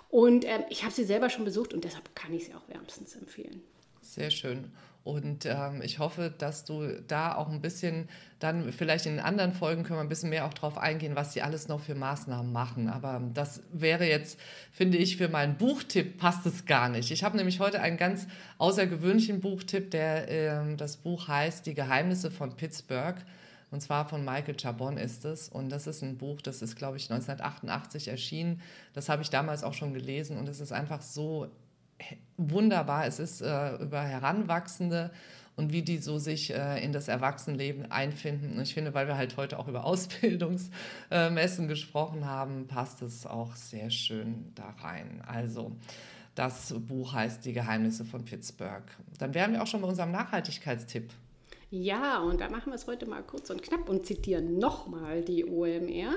Und 0.09 0.43
ähm, 0.45 0.63
ich 0.69 0.83
habe 0.83 0.93
sie 0.93 1.03
selber 1.03 1.29
schon 1.29 1.45
besucht 1.45 1.73
und 1.73 1.83
deshalb 1.83 2.15
kann 2.15 2.33
ich 2.33 2.45
sie 2.45 2.55
auch 2.55 2.67
wärmstens 2.67 3.15
empfehlen. 3.15 3.61
Sehr 4.01 4.31
schön. 4.31 4.71
Und 5.03 5.45
ähm, 5.45 5.81
ich 5.81 5.99
hoffe, 5.99 6.33
dass 6.37 6.65
du 6.65 7.01
da 7.07 7.33
auch 7.35 7.49
ein 7.49 7.61
bisschen, 7.61 8.09
dann 8.39 8.71
vielleicht 8.73 9.05
in 9.05 9.19
anderen 9.19 9.53
Folgen 9.53 9.83
können 9.83 9.97
wir 9.97 10.03
ein 10.03 10.09
bisschen 10.09 10.29
mehr 10.29 10.45
auch 10.45 10.53
drauf 10.53 10.77
eingehen, 10.77 11.15
was 11.15 11.33
die 11.33 11.41
alles 11.41 11.67
noch 11.67 11.79
für 11.79 11.95
Maßnahmen 11.95 12.51
machen. 12.51 12.89
Aber 12.89 13.21
das 13.33 13.63
wäre 13.71 14.05
jetzt, 14.05 14.39
finde 14.71 14.97
ich, 14.97 15.17
für 15.17 15.29
meinen 15.29 15.57
Buchtipp 15.57 16.17
passt 16.17 16.45
es 16.45 16.65
gar 16.65 16.89
nicht. 16.89 17.11
Ich 17.11 17.23
habe 17.23 17.37
nämlich 17.37 17.59
heute 17.59 17.81
einen 17.81 17.97
ganz 17.97 18.27
außergewöhnlichen 18.57 19.39
Buchtipp, 19.39 19.89
der 19.91 20.27
ähm, 20.27 20.77
das 20.77 20.97
Buch 20.97 21.27
heißt 21.27 21.65
Die 21.65 21.75
Geheimnisse 21.75 22.29
von 22.29 22.55
Pittsburgh. 22.55 23.15
Und 23.71 23.81
zwar 23.81 24.07
von 24.07 24.25
Michael 24.25 24.55
Chabon 24.55 24.97
ist 24.97 25.25
es. 25.25 25.49
Und 25.49 25.69
das 25.69 25.87
ist 25.87 26.01
ein 26.01 26.17
Buch, 26.17 26.41
das 26.41 26.61
ist, 26.61 26.75
glaube 26.75 26.97
ich, 26.97 27.11
1988 27.11 28.07
erschienen. 28.07 28.61
Das 28.93 29.09
habe 29.09 29.21
ich 29.21 29.29
damals 29.29 29.63
auch 29.63 29.73
schon 29.73 29.93
gelesen. 29.93 30.37
Und 30.37 30.49
es 30.49 30.59
ist 30.59 30.71
einfach 30.71 31.01
so 31.01 31.47
wunderbar. 32.37 33.05
Es 33.05 33.19
ist 33.19 33.41
äh, 33.41 33.75
über 33.75 34.01
Heranwachsende 34.01 35.11
und 35.55 35.73
wie 35.73 35.81
die 35.81 35.97
so 35.97 36.17
sich 36.19 36.53
äh, 36.53 36.83
in 36.83 36.93
das 36.93 37.09
Erwachsenenleben 37.09 37.91
einfinden. 37.91 38.55
Und 38.55 38.61
ich 38.61 38.73
finde, 38.73 38.93
weil 38.93 39.07
wir 39.07 39.17
halt 39.17 39.37
heute 39.37 39.59
auch 39.59 39.67
über 39.67 39.83
Ausbildungsmessen 39.85 41.67
gesprochen 41.67 42.25
haben, 42.25 42.67
passt 42.67 43.01
es 43.01 43.25
auch 43.25 43.55
sehr 43.55 43.91
schön 43.91 44.51
da 44.55 44.69
rein. 44.81 45.21
Also 45.27 45.75
das 46.35 46.73
Buch 46.87 47.13
heißt 47.13 47.43
Die 47.43 47.53
Geheimnisse 47.53 48.05
von 48.05 48.23
Pittsburgh. 48.23 48.83
Dann 49.17 49.33
wären 49.33 49.51
wir 49.51 49.61
auch 49.61 49.67
schon 49.67 49.81
bei 49.81 49.87
unserem 49.89 50.11
Nachhaltigkeitstipp. 50.11 51.11
Ja, 51.71 52.19
und 52.19 52.41
da 52.41 52.49
machen 52.49 52.71
wir 52.71 52.75
es 52.75 52.87
heute 52.87 53.05
mal 53.05 53.21
kurz 53.21 53.51
und 53.51 53.61
knapp 53.61 53.89
und 53.89 54.03
zitieren 54.03 54.57
nochmal 54.57 55.21
die 55.21 55.45
OMR. 55.45 56.15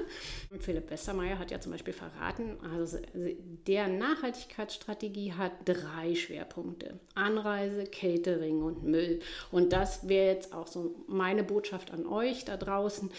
Philipp 0.61 0.91
Westermeier 0.91 1.39
hat 1.39 1.51
ja 1.51 1.61
zum 1.61 1.73
Beispiel 1.73 1.93
verraten, 1.93 2.57
also 2.75 2.97
der 3.67 3.89
Nachhaltigkeitsstrategie 3.89 5.35
hat 5.35 5.53
drei 5.67 6.15
Schwerpunkte. 6.15 6.99
Anreise, 7.15 7.85
Catering 7.85 8.63
und 8.63 8.83
Müll. 8.85 9.21
Und 9.51 9.75
das 9.75 10.09
wäre 10.09 10.35
jetzt 10.35 10.55
auch 10.55 10.67
so 10.67 10.95
meine 11.07 11.45
Botschaft 11.45 11.91
an 11.91 12.07
euch 12.07 12.47
da 12.47 12.57
draußen. 12.57 13.11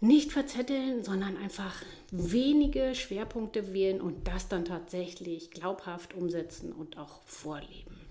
Nicht 0.00 0.32
verzetteln, 0.32 1.04
sondern 1.04 1.36
einfach 1.36 1.74
wenige 2.10 2.94
Schwerpunkte 2.94 3.74
wählen 3.74 4.00
und 4.00 4.26
das 4.26 4.48
dann 4.48 4.64
tatsächlich 4.64 5.50
glaubhaft 5.50 6.14
umsetzen 6.14 6.72
und 6.72 6.96
auch 6.96 7.22
vorleben. 7.24 8.01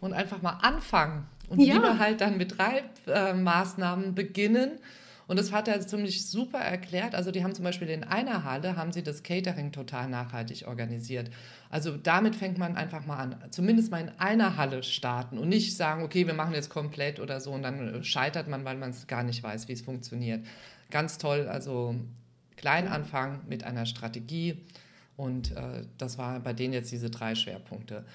Und 0.00 0.12
einfach 0.12 0.42
mal 0.42 0.58
anfangen 0.62 1.26
und 1.48 1.60
ja. 1.60 1.74
lieber 1.74 1.98
halt 1.98 2.20
dann 2.20 2.36
mit 2.36 2.58
drei 2.58 2.84
äh, 3.06 3.34
Maßnahmen 3.34 4.14
beginnen. 4.14 4.78
Und 5.26 5.38
das 5.38 5.52
hat 5.52 5.68
er 5.68 5.78
ziemlich 5.80 6.26
super 6.26 6.58
erklärt. 6.58 7.14
Also 7.14 7.30
die 7.30 7.44
haben 7.44 7.54
zum 7.54 7.64
Beispiel 7.64 7.90
in 7.90 8.02
einer 8.02 8.44
Halle, 8.44 8.76
haben 8.76 8.92
sie 8.92 9.02
das 9.02 9.22
Catering 9.22 9.72
total 9.72 10.08
nachhaltig 10.08 10.66
organisiert. 10.66 11.30
Also 11.68 11.98
damit 11.98 12.34
fängt 12.34 12.56
man 12.56 12.76
einfach 12.76 13.04
mal 13.04 13.18
an. 13.18 13.36
Zumindest 13.50 13.90
mal 13.90 14.00
in 14.00 14.10
einer 14.18 14.56
Halle 14.56 14.82
starten 14.82 15.36
und 15.36 15.50
nicht 15.50 15.76
sagen, 15.76 16.02
okay, 16.02 16.26
wir 16.26 16.32
machen 16.32 16.54
jetzt 16.54 16.70
komplett 16.70 17.20
oder 17.20 17.40
so 17.40 17.52
und 17.52 17.62
dann 17.62 18.02
scheitert 18.04 18.48
man, 18.48 18.64
weil 18.64 18.78
man 18.78 18.90
es 18.90 19.06
gar 19.06 19.22
nicht 19.22 19.42
weiß, 19.42 19.68
wie 19.68 19.74
es 19.74 19.82
funktioniert. 19.82 20.46
Ganz 20.90 21.18
toll, 21.18 21.46
also 21.46 21.94
klein 22.56 22.88
anfangen 22.88 23.40
mit 23.48 23.64
einer 23.64 23.84
Strategie. 23.84 24.64
Und 25.18 25.54
äh, 25.54 25.82
das 25.98 26.16
war 26.16 26.40
bei 26.40 26.54
denen 26.54 26.72
jetzt 26.72 26.90
diese 26.90 27.10
drei 27.10 27.34
Schwerpunkte. 27.34 28.06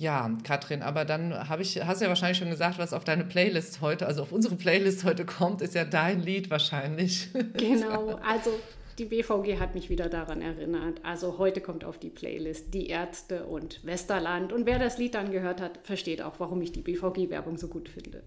Ja, 0.00 0.34
Katrin, 0.44 0.80
aber 0.80 1.04
dann 1.04 1.50
habe 1.50 1.60
ich, 1.60 1.84
hast 1.84 2.00
du 2.00 2.06
ja 2.06 2.08
wahrscheinlich 2.08 2.38
schon 2.38 2.48
gesagt, 2.48 2.78
was 2.78 2.94
auf 2.94 3.04
deine 3.04 3.22
Playlist 3.22 3.82
heute, 3.82 4.06
also 4.06 4.22
auf 4.22 4.32
unsere 4.32 4.56
Playlist 4.56 5.04
heute 5.04 5.26
kommt, 5.26 5.60
ist 5.60 5.74
ja 5.74 5.84
dein 5.84 6.22
Lied 6.22 6.48
wahrscheinlich. 6.48 7.28
Genau, 7.58 8.14
also 8.26 8.50
die 8.98 9.04
BVG 9.04 9.60
hat 9.60 9.74
mich 9.74 9.90
wieder 9.90 10.08
daran 10.08 10.40
erinnert. 10.40 11.04
Also 11.04 11.36
heute 11.36 11.60
kommt 11.60 11.84
auf 11.84 11.98
die 11.98 12.08
Playlist 12.08 12.72
Die 12.72 12.86
Ärzte 12.86 13.44
und 13.44 13.84
Westerland. 13.84 14.54
Und 14.54 14.64
wer 14.64 14.78
das 14.78 14.96
Lied 14.96 15.14
dann 15.14 15.32
gehört 15.32 15.60
hat, 15.60 15.80
versteht 15.82 16.22
auch, 16.22 16.40
warum 16.40 16.62
ich 16.62 16.72
die 16.72 16.80
BVG-Werbung 16.80 17.58
so 17.58 17.68
gut 17.68 17.90
finde. 17.90 18.22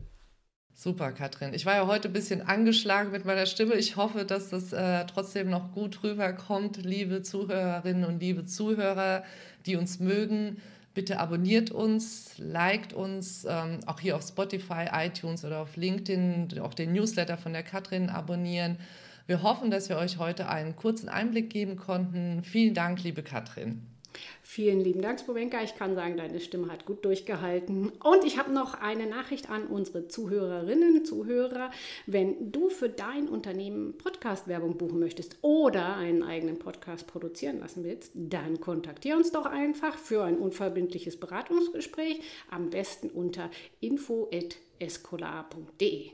Super, 0.76 1.12
Katrin. 1.12 1.56
Ich 1.56 1.66
war 1.66 1.74
ja 1.74 1.88
heute 1.88 2.08
ein 2.10 2.14
bisschen 2.14 2.44
angeschlagen 2.44 3.12
mit 3.12 3.26
meiner 3.26 3.48
Stimme. 3.48 3.74
Ich 3.76 3.96
hoffe, 3.96 4.26
dass 4.26 4.50
das 4.50 4.74
äh, 4.74 5.06
trotzdem 5.08 5.50
noch 5.50 5.72
gut 5.72 6.04
rüberkommt, 6.04 6.78
liebe 6.84 7.24
Zuhörerinnen 7.24 8.06
und 8.06 8.20
liebe 8.20 8.46
Zuhörer, 8.46 9.24
die 9.66 9.76
uns 9.76 10.00
mögen. 10.00 10.62
Bitte 10.94 11.20
abonniert 11.20 11.72
uns, 11.72 12.38
liked 12.38 12.94
uns, 12.94 13.46
ähm, 13.50 13.80
auch 13.88 14.00
hier 14.00 14.16
auf 14.16 14.22
Spotify, 14.22 14.86
iTunes 14.92 15.44
oder 15.44 15.60
auf 15.60 15.76
LinkedIn, 15.76 16.60
auch 16.60 16.74
den 16.74 16.94
Newsletter 16.94 17.38
von 17.38 17.54
der 17.54 17.64
Katrin 17.64 18.10
abonnieren. 18.10 18.78
Wir 19.26 19.42
hoffen, 19.42 19.72
dass 19.72 19.90
wir 19.90 19.98
euch 19.98 20.18
heute 20.18 20.50
einen 20.50 20.76
kurzen 20.76 21.10
Einblick 21.10 21.50
geben 21.50 21.78
konnten. 21.78 22.44
Vielen 22.44 22.74
Dank, 22.74 23.04
liebe 23.04 23.24
Katrin. 23.24 23.93
Vielen 24.42 24.80
lieben 24.80 25.02
Dank, 25.02 25.20
Spovenka. 25.20 25.62
Ich 25.64 25.76
kann 25.76 25.96
sagen, 25.96 26.16
deine 26.18 26.40
Stimme 26.40 26.72
hat 26.72 26.86
gut 26.86 27.04
durchgehalten. 27.06 27.92
Und 28.04 28.24
ich 28.26 28.38
habe 28.38 28.52
noch 28.52 28.76
eine 28.76 29.08
Nachricht 29.08 29.50
an 29.50 29.66
unsere 29.68 30.08
Zuhörerinnen, 30.08 31.06
Zuhörer. 31.06 31.72
Wenn 32.06 32.52
du 32.52 32.70
für 32.70 32.90
dein 32.90 33.28
Unternehmen 33.28 33.98
Podcast-Werbung 33.98 34.78
buchen 34.78 35.00
möchtest 35.00 35.38
oder 35.42 35.96
einen 35.96 36.22
eigenen 36.24 36.60
Podcast 36.60 37.08
produzieren 37.08 37.60
lassen 37.60 37.84
willst, 37.84 38.12
dann 38.14 38.60
kontaktiere 38.60 39.18
uns 39.18 39.32
doch 39.32 39.46
einfach 39.46 39.98
für 39.98 40.24
ein 40.24 40.38
unverbindliches 40.38 41.20
Beratungsgespräch. 41.20 42.22
Am 42.50 42.70
besten 42.70 43.10
unter 43.10 43.50
info.escolar.de. 43.80 46.12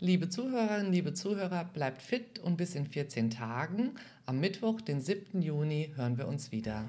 Liebe 0.00 0.28
Zuhörerinnen, 0.28 0.92
liebe 0.92 1.12
Zuhörer, 1.12 1.64
bleibt 1.64 2.02
fit 2.02 2.38
und 2.38 2.56
bis 2.56 2.76
in 2.76 2.86
14 2.86 3.30
Tagen, 3.30 3.96
am 4.28 4.40
Mittwoch, 4.40 4.82
den 4.82 5.00
7. 5.00 5.40
Juni, 5.40 5.90
hören 5.96 6.18
wir 6.18 6.28
uns 6.28 6.52
wieder. 6.52 6.84